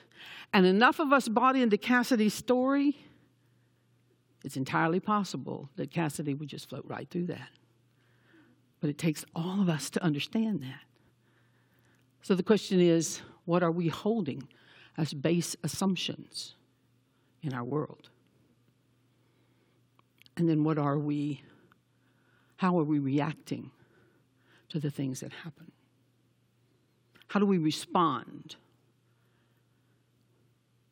[0.52, 3.03] And enough of us bought into Cassidy's story
[4.44, 7.48] it's entirely possible that Cassidy would just float right through that.
[8.80, 10.82] But it takes all of us to understand that.
[12.22, 14.48] So the question is what are we holding
[14.96, 16.54] as base assumptions
[17.42, 18.10] in our world?
[20.36, 21.42] And then what are we,
[22.56, 23.70] how are we reacting
[24.68, 25.72] to the things that happen?
[27.28, 28.56] How do we respond?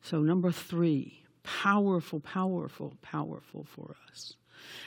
[0.01, 4.35] So, number three, powerful, powerful, powerful for us.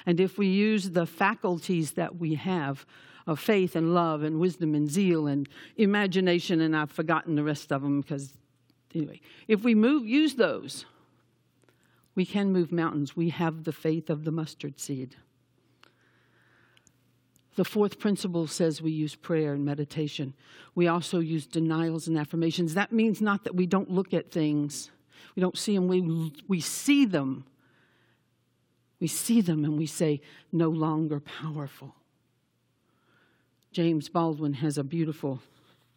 [0.07, 2.87] And if we use the faculties that we have
[3.27, 7.73] of faith and love and wisdom and zeal and imagination, and I've forgotten the rest
[7.73, 8.35] of them because,
[8.95, 10.87] anyway, if we move, use those,
[12.15, 13.17] we can move mountains.
[13.17, 15.17] We have the faith of the mustard seed.
[17.57, 20.35] The fourth principle says we use prayer and meditation.
[20.75, 22.75] We also use denials and affirmations.
[22.75, 24.91] That means not that we don't look at things
[25.35, 27.45] we don't see them, we, we see them.
[28.99, 31.95] We see them and we say, no longer powerful.
[33.71, 35.43] James Baldwin has a beautiful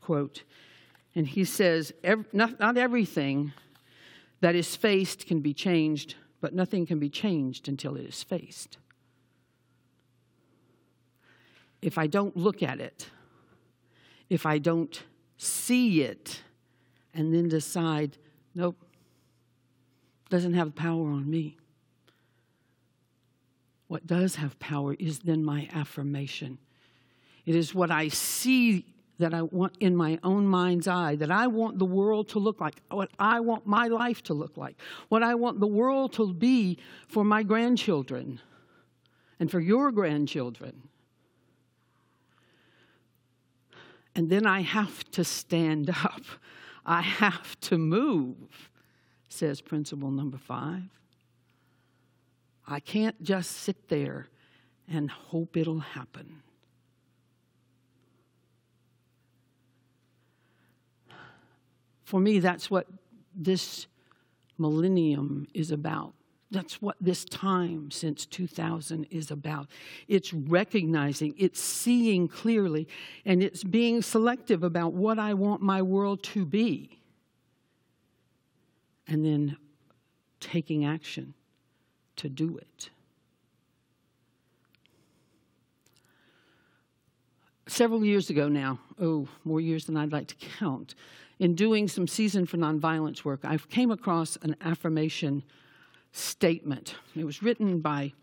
[0.02, 0.44] quote,
[1.16, 1.94] and he says,
[2.34, 3.54] not, not everything
[4.42, 8.78] that is faced can be changed, but nothing can be changed until it is faced.
[11.82, 13.08] If I don't look at it,
[14.30, 15.02] if I don't
[15.38, 16.42] see it,
[17.14, 18.18] and then decide,
[18.54, 18.76] nope,
[20.30, 21.58] doesn't have power on me.
[23.88, 26.60] What does have power is then my affirmation.
[27.46, 28.86] It is what I see
[29.18, 32.62] that I want in my own mind's eye, that I want the world to look
[32.62, 34.78] like, what I want my life to look like,
[35.10, 36.78] what I want the world to be
[37.08, 38.40] for my grandchildren
[39.40, 40.84] and for your grandchildren.
[44.16, 46.24] And then I have to stand up,
[46.86, 48.70] I have to move
[49.30, 50.84] says principle number five.
[52.68, 54.28] I can't just sit there
[54.88, 56.42] and hope it'll happen.
[62.04, 62.88] For me, that's what
[63.36, 63.88] this
[64.58, 66.14] millennium is about.
[66.52, 69.68] That's what this time since 2000 is about.
[70.08, 72.88] It's recognizing, it's seeing clearly,
[73.26, 76.99] and it's being selective about what I want my world to be.
[79.10, 79.58] And then
[80.40, 81.34] taking action
[82.16, 82.92] to do it.
[87.68, 90.94] Several years ago now, oh, more years than I'd like to count,
[91.40, 95.44] in doing some Season for Nonviolence work, I came across an affirmation
[96.12, 96.96] statement.
[97.16, 98.14] It was written by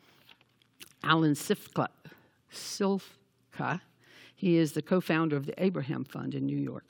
[1.02, 1.88] Alan Sifka.
[2.52, 3.80] Silfka.
[4.34, 6.84] He is the co founder of the Abraham Fund in New York.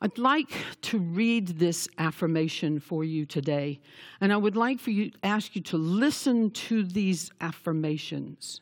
[0.00, 0.50] I'd like
[0.82, 3.80] to read this affirmation for you today,
[4.20, 8.60] and I would like for you to ask you to listen to these affirmations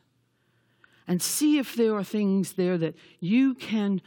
[1.07, 4.01] and see if there are things there that you can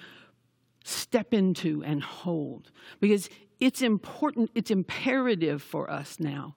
[0.85, 2.71] step into and hold.
[2.99, 3.29] Because
[3.61, 6.57] it's important, it's imperative for us now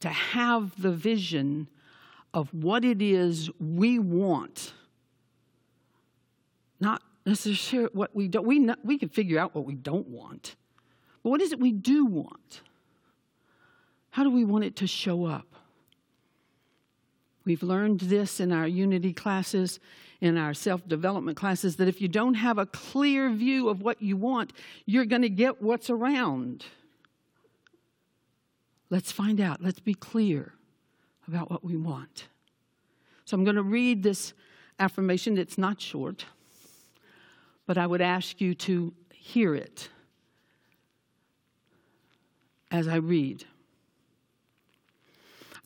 [0.00, 1.68] to have the vision
[2.32, 4.72] of what it is we want.
[6.78, 8.46] Not necessarily what we don't.
[8.46, 10.54] We, not, we can figure out what we don't want.
[11.22, 12.62] But what is it we do want?
[14.10, 15.46] How do we want it to show up?
[17.44, 19.78] We've learned this in our unity classes,
[20.20, 24.00] in our self development classes, that if you don't have a clear view of what
[24.00, 24.52] you want,
[24.84, 26.64] you're going to get what's around.
[28.88, 29.62] Let's find out.
[29.62, 30.54] Let's be clear
[31.28, 32.28] about what we want.
[33.24, 34.32] So I'm going to read this
[34.78, 35.38] affirmation.
[35.38, 36.24] It's not short,
[37.66, 39.88] but I would ask you to hear it
[42.70, 43.44] as I read.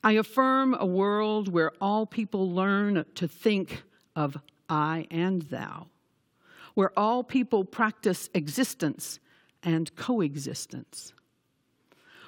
[0.03, 3.83] I affirm a world where all people learn to think
[4.17, 4.39] of
[4.69, 5.89] I and thou,
[6.75, 9.21] where all people practice existence
[9.63, 11.13] and coexistence,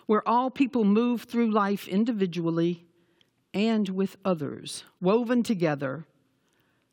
[0.06, 2.84] where all people move through life individually
[3.54, 6.06] and with others, woven together,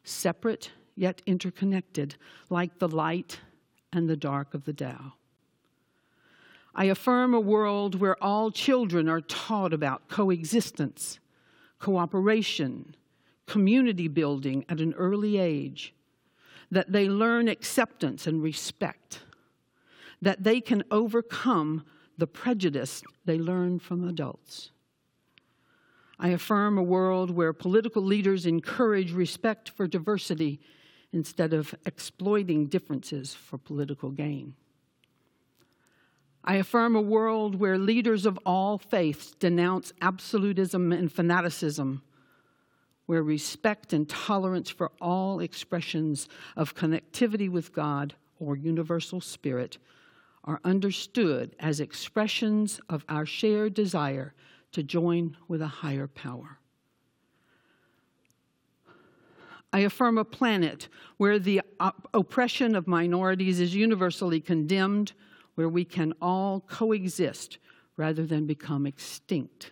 [0.03, 2.15] separate yet interconnected,
[2.49, 3.39] like the light
[3.93, 5.13] and the dark of the Tao.
[6.75, 11.19] I affirm a world where all children are taught about coexistence,
[11.79, 12.95] cooperation,
[13.47, 15.93] community building at an early age,
[16.69, 19.21] that they learn acceptance and respect,
[20.21, 21.85] that they can overcome
[22.17, 24.71] the prejudice they learn from adults.
[26.19, 30.59] I affirm a world where political leaders encourage respect for diversity
[31.11, 34.53] instead of exploiting differences for political gain.
[36.43, 42.01] I affirm a world where leaders of all faiths denounce absolutism and fanaticism,
[43.07, 49.77] where respect and tolerance for all expressions of connectivity with God or universal spirit
[50.45, 54.33] are understood as expressions of our shared desire
[54.71, 56.58] to join with a higher power.
[59.71, 65.13] I affirm a planet where the op- oppression of minorities is universally condemned
[65.55, 67.57] where we can all coexist
[67.95, 69.71] rather than become extinct.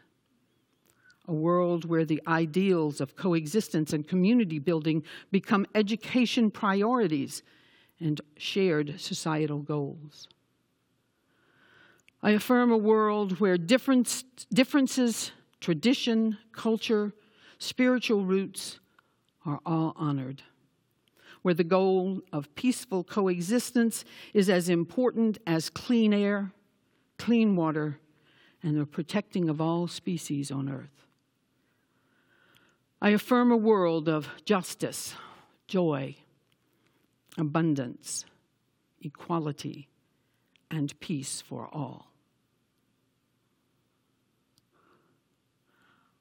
[1.27, 7.41] A world where the ideals of coexistence and community building become education priorities
[7.99, 10.27] and shared societal goals.
[12.21, 14.23] I affirm a world where difference,
[14.53, 17.13] differences, tradition, culture,
[17.59, 18.79] spiritual roots
[19.47, 20.43] are all honored
[21.41, 26.51] where the goal of peaceful coexistence is as important as clean air,
[27.17, 27.99] clean water,
[28.61, 31.05] and the protecting of all species on earth.
[33.01, 35.13] I affirm a world of justice,
[35.67, 36.15] joy,
[37.37, 38.25] abundance,
[39.01, 39.87] equality,
[40.69, 42.11] and peace for all.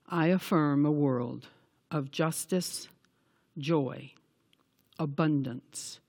[0.08, 1.48] I affirm a world
[1.90, 2.88] of justice,
[3.58, 4.12] joy,
[4.98, 6.00] abundance,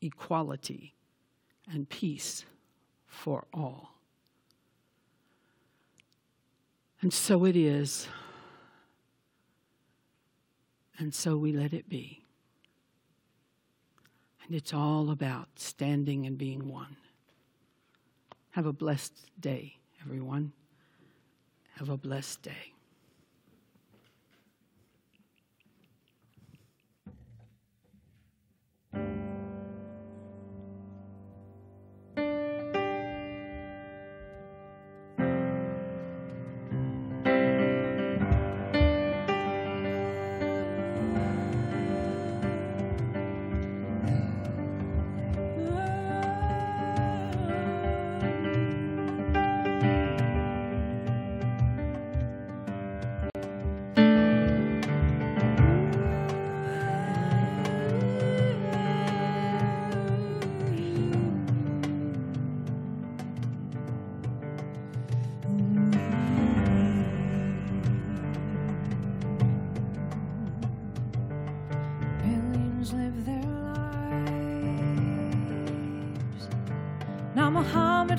[0.00, 0.94] equality,
[1.70, 2.44] and peace
[3.06, 3.94] for all.
[7.00, 8.08] And so it is,
[10.98, 12.24] and so we let it be.
[14.46, 16.96] And it's all about standing and being one.
[18.52, 20.52] Have a blessed day, everyone.
[21.76, 22.72] Have a blessed day.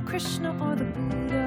[0.09, 1.38] Krishna, or the Buddha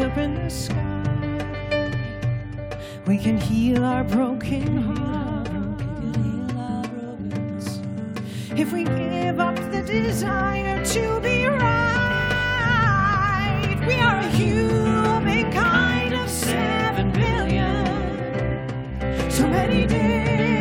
[0.00, 1.90] up in the sky.
[3.06, 5.50] We can heal our broken hearts
[8.56, 11.64] if we give up the desire to be right.
[13.88, 19.30] We are a humankind of seven billion.
[19.30, 20.57] So many different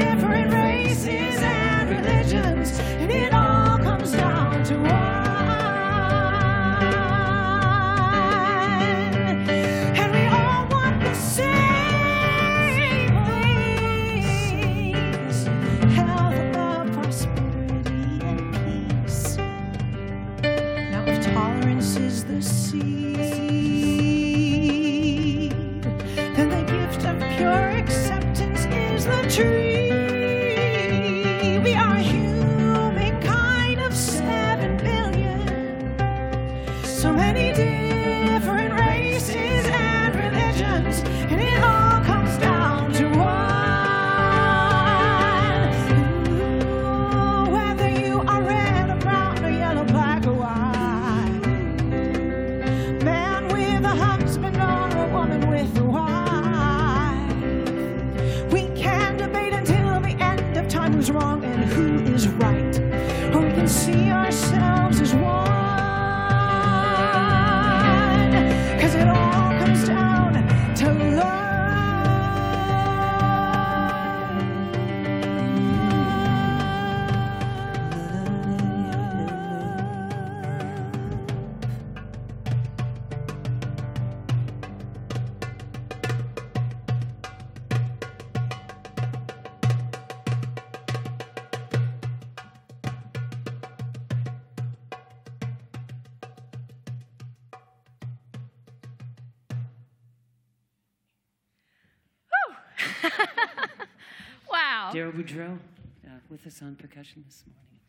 [106.58, 107.80] us on percussion this morning.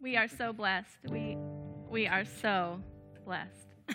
[0.00, 0.98] We are so blessed.
[1.08, 1.36] We
[1.88, 2.80] we are so
[3.24, 3.74] blessed.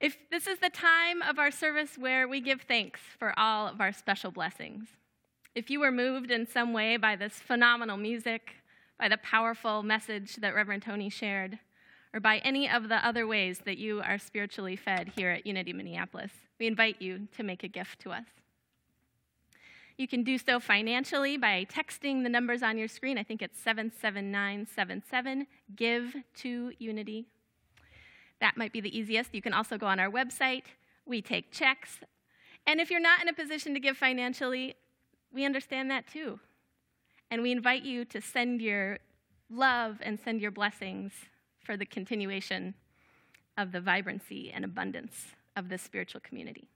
[0.00, 3.80] if this is the time of our service where we give thanks for all of
[3.80, 4.88] our special blessings.
[5.54, 8.56] If you were moved in some way by this phenomenal music,
[8.98, 11.58] by the powerful message that Reverend Tony shared,
[12.12, 15.72] or by any of the other ways that you are spiritually fed here at Unity
[15.72, 18.26] Minneapolis, we invite you to make a gift to us.
[20.00, 23.18] You can do so financially by texting the numbers on your screen.
[23.18, 25.46] I think it's 77977.
[25.76, 27.26] Give to Unity.
[28.40, 29.34] That might be the easiest.
[29.34, 30.62] You can also go on our website.
[31.04, 31.98] We take checks.
[32.66, 34.74] And if you're not in a position to give financially,
[35.34, 36.40] we understand that too.
[37.30, 39.00] And we invite you to send your
[39.50, 41.12] love and send your blessings
[41.62, 42.72] for the continuation
[43.58, 45.26] of the vibrancy and abundance
[45.56, 46.70] of this spiritual community.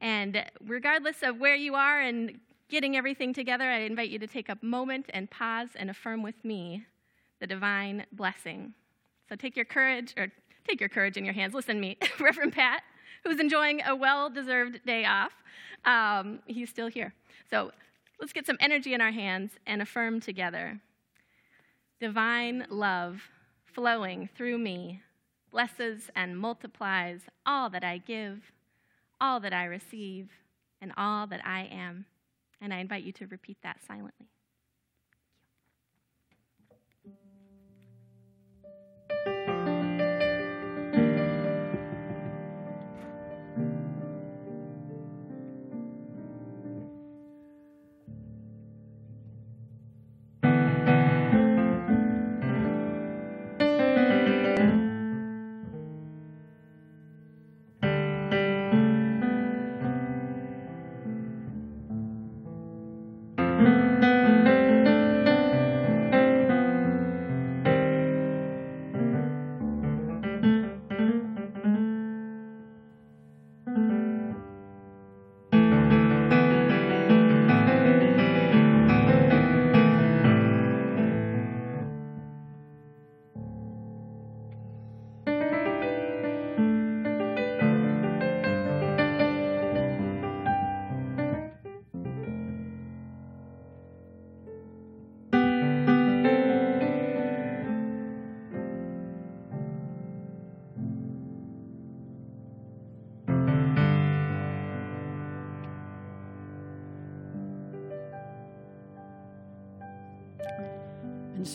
[0.00, 2.38] And regardless of where you are and
[2.68, 6.44] getting everything together, I invite you to take a moment and pause and affirm with
[6.44, 6.84] me
[7.40, 8.74] the divine blessing.
[9.28, 10.28] So take your courage, or
[10.66, 11.54] take your courage in your hands.
[11.54, 12.82] Listen to me, Reverend Pat,
[13.24, 15.32] who's enjoying a well deserved day off,
[15.84, 17.14] um, he's still here.
[17.50, 17.70] So
[18.20, 20.80] let's get some energy in our hands and affirm together.
[22.00, 23.22] Divine love
[23.64, 25.02] flowing through me
[25.50, 28.52] blesses and multiplies all that I give,
[29.20, 30.30] all that I receive,
[30.80, 32.06] and all that I am.
[32.60, 34.28] And I invite you to repeat that silently.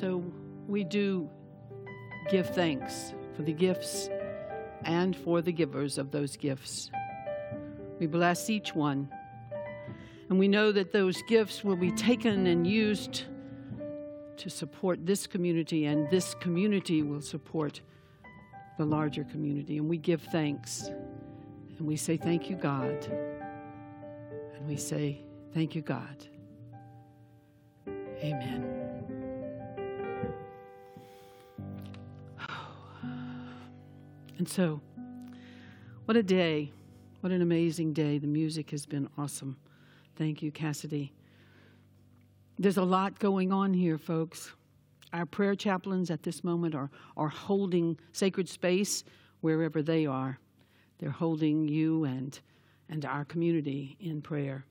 [0.02, 0.24] So
[0.68, 1.30] we do
[2.32, 4.10] give thanks for the gifts
[4.84, 6.90] and for the givers of those gifts.
[8.00, 9.08] We bless each one.
[10.28, 13.26] And we know that those gifts will be taken and used
[14.38, 17.82] to support this community, and this community will support
[18.80, 19.78] the larger community.
[19.78, 20.88] And we give thanks.
[21.78, 23.06] And we say, Thank you, God.
[24.56, 25.22] And we say,
[25.54, 26.26] Thank you, God.
[27.88, 28.71] Amen.
[34.42, 34.82] And so,
[36.06, 36.72] what a day.
[37.20, 38.18] What an amazing day.
[38.18, 39.56] The music has been awesome.
[40.16, 41.14] Thank you, Cassidy.
[42.58, 44.52] There's a lot going on here, folks.
[45.14, 49.04] Our prayer chaplains at this moment are, are holding sacred space
[49.42, 50.40] wherever they are.
[50.98, 52.40] They're holding you and,
[52.90, 54.66] and our community in prayer.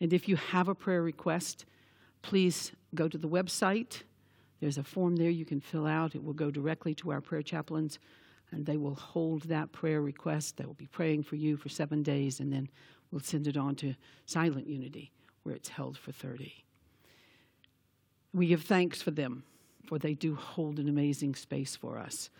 [0.00, 1.64] And if you have a prayer request,
[2.22, 4.02] please go to the website.
[4.60, 6.14] There's a form there you can fill out.
[6.14, 7.98] It will go directly to our prayer chaplains
[8.50, 10.56] and they will hold that prayer request.
[10.56, 12.68] They will be praying for you for seven days, and then
[13.10, 13.94] we'll send it on to
[14.26, 16.52] Silent Unity, where it's held for 30.
[18.32, 19.44] We give thanks for them,
[19.86, 22.30] for they do hold an amazing space for us.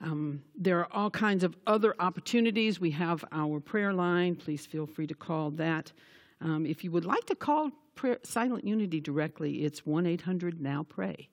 [0.00, 2.80] Um, there are all kinds of other opportunities.
[2.80, 4.34] We have our prayer line.
[4.34, 5.92] Please feel free to call that.
[6.40, 10.84] Um, if you would like to call prayer, Silent Unity directly, it's 1 800 Now
[10.88, 11.28] Pray,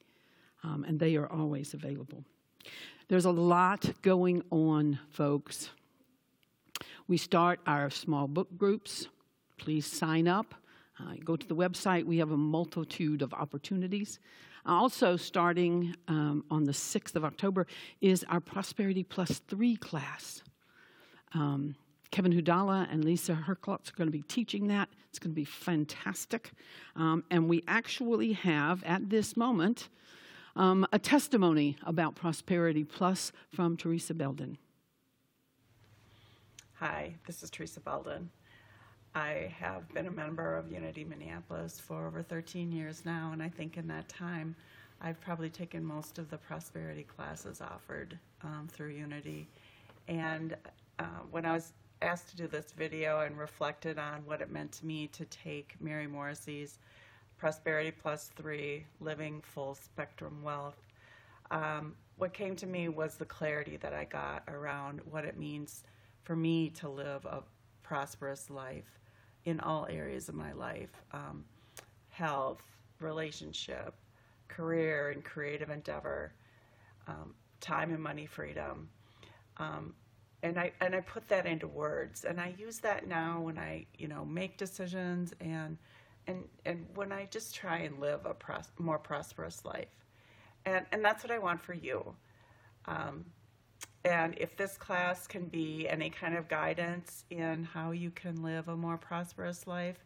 [0.64, 2.26] um, and they are always available.
[3.08, 5.70] There's a lot going on, folks.
[7.08, 9.08] We start our small book groups.
[9.58, 10.54] Please sign up.
[11.00, 12.06] Uh, go to the website.
[12.06, 14.20] We have a multitude of opportunities.
[14.66, 17.66] Also, starting um, on the 6th of October,
[18.02, 20.44] is our Prosperity Plus 3 class.
[21.34, 21.76] Um,
[22.12, 24.90] Kevin Hudala and Lisa Herklotz are going to be teaching that.
[25.10, 26.52] It's going to be fantastic.
[26.96, 29.90] Um, and we actually have, at this moment,
[30.58, 34.58] um, a testimony about Prosperity Plus from Teresa Belden.
[36.74, 38.30] Hi, this is Teresa Belden.
[39.16, 43.50] I have been a member of Unity Minneapolis for over 13 years now, and I
[43.50, 44.56] think in that time
[45.00, 49.48] I've probably taken most of the prosperity classes offered um, through Unity.
[50.08, 50.58] And
[51.00, 54.72] uh, when I was asked to do this video and reflected on what it meant
[54.72, 56.80] to me to take Mary Morrissey's
[57.38, 60.88] Prosperity Plus Three Living Full Spectrum Wealth,
[61.52, 65.84] um, what came to me was the clarity that I got around what it means
[66.24, 67.44] for me to live a
[67.84, 69.00] prosperous life
[69.46, 71.46] in all areas of my life um,
[72.10, 72.64] health,
[73.00, 73.94] relationship,
[74.48, 76.34] career, and creative endeavor,
[77.08, 78.90] um, time and money freedom.
[79.58, 79.94] Um,
[80.44, 83.86] and I and I put that into words, and I use that now when I
[83.98, 85.78] you know make decisions and
[86.28, 89.96] and and when I just try and live a pros- more prosperous life,
[90.66, 92.16] and and that's what I want for you.
[92.86, 93.26] Um,
[94.06, 98.70] And if this class can be any kind of guidance in how you can live
[98.70, 100.00] a more prosperous life,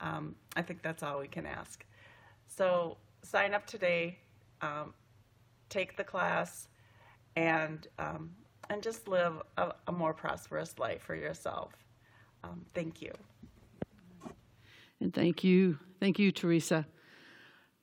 [0.00, 1.84] um, I think that's all we can ask.
[2.48, 4.18] So sign up today,
[4.62, 4.94] um,
[5.68, 6.68] take the class,
[7.36, 8.30] and um,
[8.68, 11.72] and just live a, a more prosperous life for yourself.
[12.42, 13.12] Um, thank you.
[15.00, 15.78] And thank you.
[16.00, 16.86] Thank you, Teresa.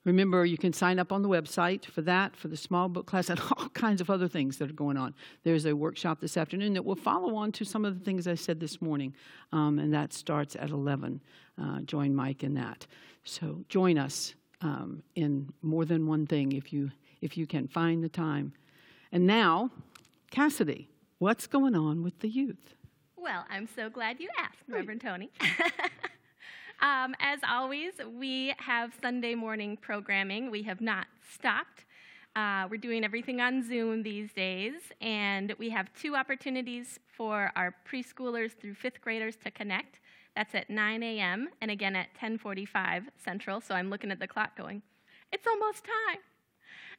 [0.06, 3.30] Remember, you can sign up on the website for that, for the small book class,
[3.32, 5.14] and all kinds of other things that are going on.
[5.44, 8.36] There's a workshop this afternoon that will follow on to some of the things I
[8.36, 9.16] said this morning,
[9.52, 11.22] um, and that starts at 11.
[11.62, 12.86] Uh, join Mike in that.
[13.24, 16.92] So join us um, in more than one thing if you
[17.22, 18.52] if you can find the time.
[19.14, 19.70] And now,
[20.30, 20.90] Cassidy,
[21.20, 22.76] what's going on with the youth?
[23.16, 25.32] Well, I'm so glad you asked, Reverend Tony.
[26.84, 30.52] um, as always, we have Sunday morning programming.
[30.52, 31.86] We have not stopped.
[32.36, 37.74] Uh, we're doing everything on Zoom these days, and we have two opportunities for our
[37.90, 40.02] preschoolers through fifth graders to connect.
[40.36, 41.48] That's at 9 a.m.
[41.62, 43.62] and again at 10:45 Central.
[43.62, 44.82] So I'm looking at the clock, going,
[45.32, 46.20] "It's almost time."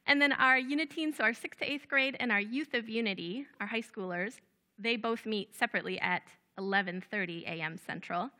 [0.07, 3.45] And then our Uniteens, so our sixth to eighth grade, and our Youth of Unity,
[3.59, 4.39] our high schoolers,
[4.79, 6.23] they both meet separately at
[6.57, 7.77] 11:30 a.m.
[7.77, 8.31] Central.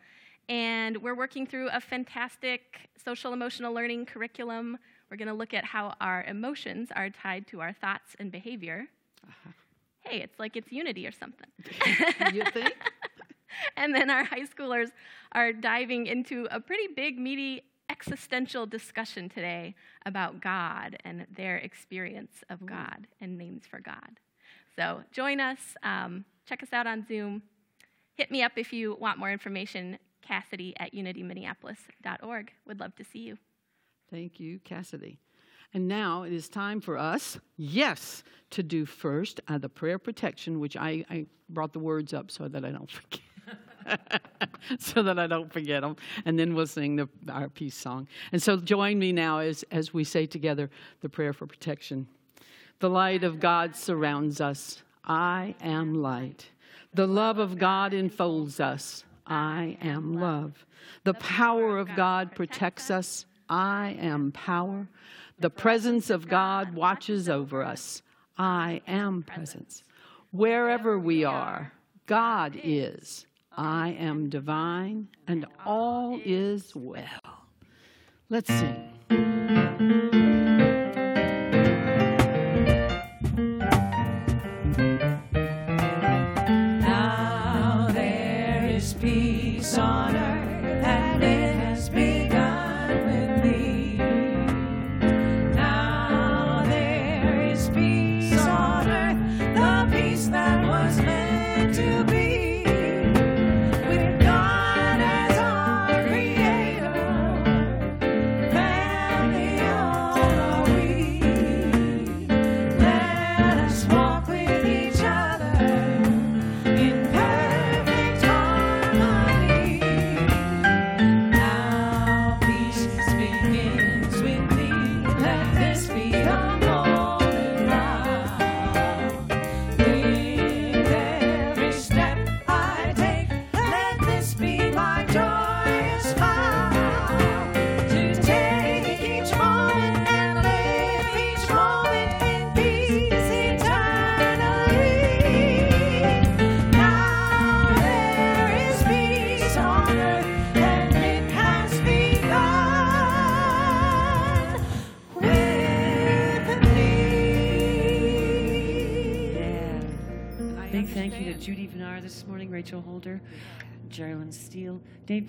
[0.47, 4.77] And we're working through a fantastic social emotional learning curriculum.
[5.09, 8.87] We're going to look at how our emotions are tied to our thoughts and behavior.
[10.01, 11.49] Hey, it's like it's unity or something.
[12.33, 12.75] You think?
[13.77, 14.91] and then our high schoolers
[15.31, 19.75] are diving into a pretty big, meaty existential discussion today
[20.05, 24.19] about God and their experience of God and names for God.
[24.75, 27.43] So join us, um, check us out on Zoom.
[28.15, 32.51] Hit me up if you want more information, Cassidy at unityminneapolis.org.
[32.67, 33.37] Would love to see you.
[34.11, 35.19] Thank you, Cassidy.
[35.73, 40.59] And now it is time for us, yes, to do first uh, the prayer protection,
[40.59, 43.21] which I, I brought the words up so that I don't forget.
[44.79, 45.95] so that I don't forget them.
[46.25, 48.07] And then we'll sing the, our peace song.
[48.31, 50.69] And so join me now as, as we say together
[51.01, 52.07] the prayer for protection.
[52.79, 54.81] The light of God surrounds us.
[55.03, 56.49] I am light.
[56.93, 59.03] The love of God enfolds us.
[59.27, 60.65] I am love.
[61.03, 63.25] The power of God protects us.
[63.49, 64.87] I am power.
[65.39, 68.01] The presence of God watches over us.
[68.37, 69.83] I am presence.
[70.31, 71.73] Wherever we are,
[72.05, 73.25] God is.
[73.57, 77.45] I am divine, and all is well.
[78.29, 80.33] Let's sing.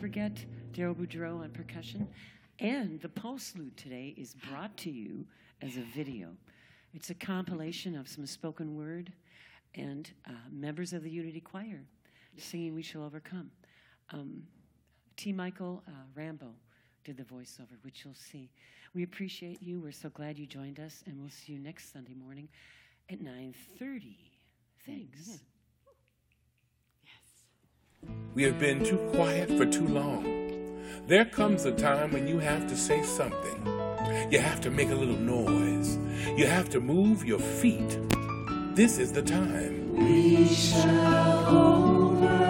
[0.07, 2.07] Forget, Daryl Boudreaux on percussion.
[2.61, 5.27] And the postlude today is brought to you
[5.63, 6.29] as a video.
[6.95, 9.13] It's a compilation of some spoken word
[9.75, 11.83] and uh, members of the Unity Choir
[12.37, 13.51] singing We Shall Overcome.
[14.11, 14.45] Um,
[15.17, 15.33] T.
[15.33, 16.55] Mychael uh, Rambo
[17.03, 18.49] did the voiceover, which you'll see.
[18.95, 19.81] We appreciate you.
[19.81, 22.49] We're so glad you joined us, and we'll see you next Sunday morning
[23.11, 24.15] at 9.30.
[24.87, 25.41] Thanks.
[28.35, 30.25] We have been too quiet for too long.
[31.07, 33.67] There comes a time when you have to say something.
[34.31, 35.99] You have to make a little noise.
[36.37, 37.99] You have to move your feet.
[38.75, 39.95] This is the time.
[39.95, 42.43] We shall overcome.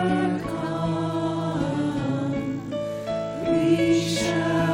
[3.46, 4.65] We shall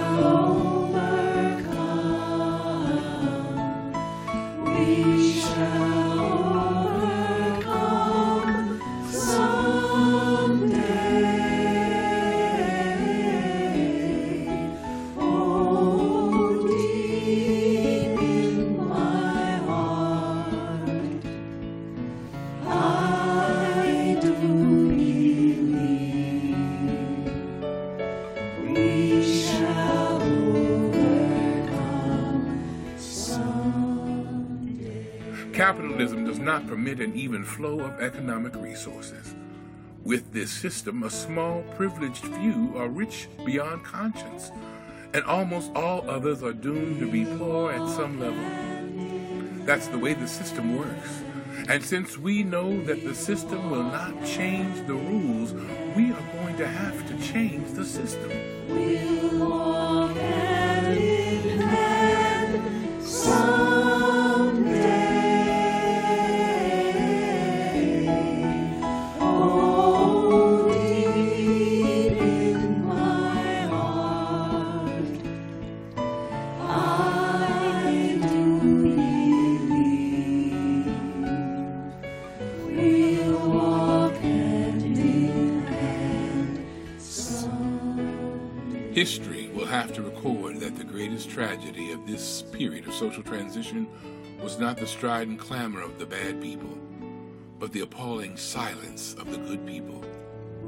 [36.42, 39.34] not permit an even flow of economic resources.
[40.04, 44.50] With this system, a small privileged few are rich beyond conscience,
[45.14, 49.64] and almost all others are doomed to be poor at some level.
[49.64, 51.22] That's the way the system works.
[51.68, 55.52] And since we know that the system will not change the rules,
[55.94, 58.30] we are going to have to change the system.
[58.68, 60.08] We'll
[91.26, 93.86] tragedy of this period of social transition
[94.42, 96.78] was not the strident clamor of the bad people,
[97.58, 100.04] but the appalling silence of the good people.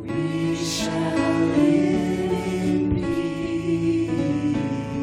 [0.01, 2.94] We shall live in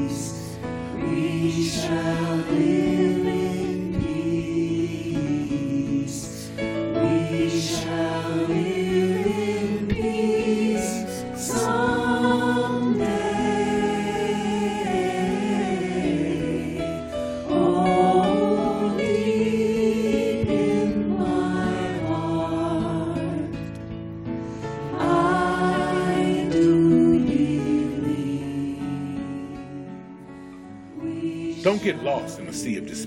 [0.08, 0.58] peace.
[0.96, 3.01] We shall live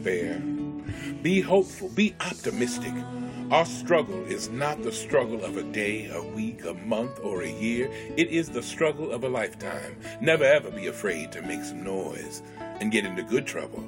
[0.04, 0.38] despair.
[1.22, 2.92] Be hopeful, be optimistic.
[3.50, 7.50] Our struggle is not the struggle of a day, a week, a month, or a
[7.50, 7.90] year.
[8.16, 9.96] It is the struggle of a lifetime.
[10.20, 12.42] Never ever be afraid to make some noise
[12.80, 13.84] and get into good trouble,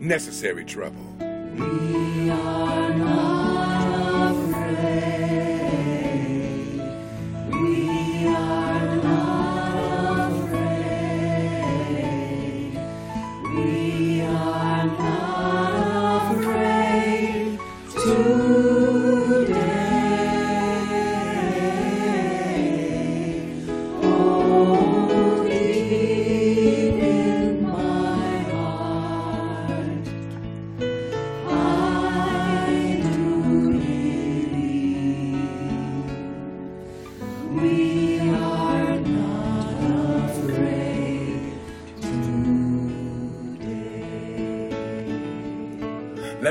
[0.00, 1.04] necessary trouble.
[1.18, 5.13] We are not afraid.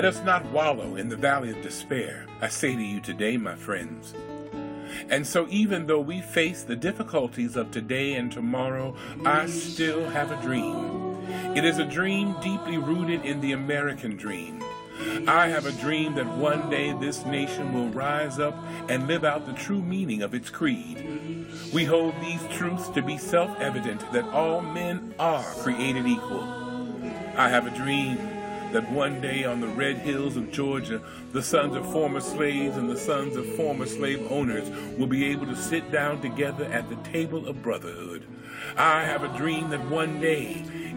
[0.03, 3.55] Let us not wallow in the valley of despair, I say to you today, my
[3.55, 4.13] friends.
[5.07, 10.29] And so, even though we face the difficulties of today and tomorrow, I still have
[10.29, 11.25] a dream.
[11.55, 14.61] It is a dream deeply rooted in the American dream.
[15.25, 19.45] I have a dream that one day this nation will rise up and live out
[19.45, 21.47] the true meaning of its creed.
[21.73, 26.43] We hold these truths to be self evident that all men are created equal.
[27.37, 28.32] I have a dream
[28.73, 30.99] that one day on the red hills of Georgia,
[31.31, 35.45] the sons of former slaves and the sons of former slave owners will be able
[35.45, 38.25] to sit down together at the table of brotherhood.
[38.75, 40.65] I have a dream that one day,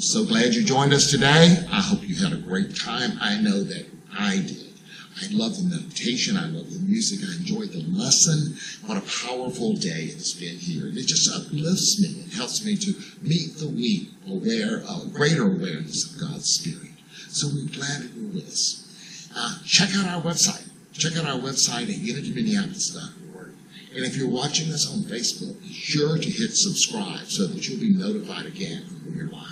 [0.00, 1.58] So glad you joined us today.
[1.72, 3.18] I hope you had a great time.
[3.20, 4.72] I know that I did.
[5.20, 6.36] I love the meditation.
[6.36, 7.28] I love the music.
[7.28, 8.56] I enjoyed the lesson.
[8.86, 10.86] What a powerful day it's been here.
[10.86, 12.22] And it just uplifts me.
[12.24, 16.92] It helps me to meet the week aware of greater awareness of God's Spirit.
[17.30, 19.28] So we're glad that you're with us.
[19.36, 20.68] Uh, check out our website.
[20.92, 23.50] Check out our website at unityminneapolis.org.
[23.96, 27.80] And if you're watching us on Facebook, be sure to hit subscribe so that you'll
[27.80, 29.47] be notified again when we're live.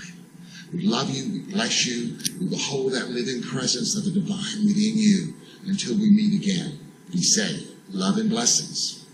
[0.77, 1.33] We love you.
[1.33, 2.19] We bless you.
[2.39, 5.33] We behold that living presence of the divine within you
[5.67, 6.79] until we meet again.
[7.11, 7.71] Be safe.
[7.91, 9.06] Love and blessings.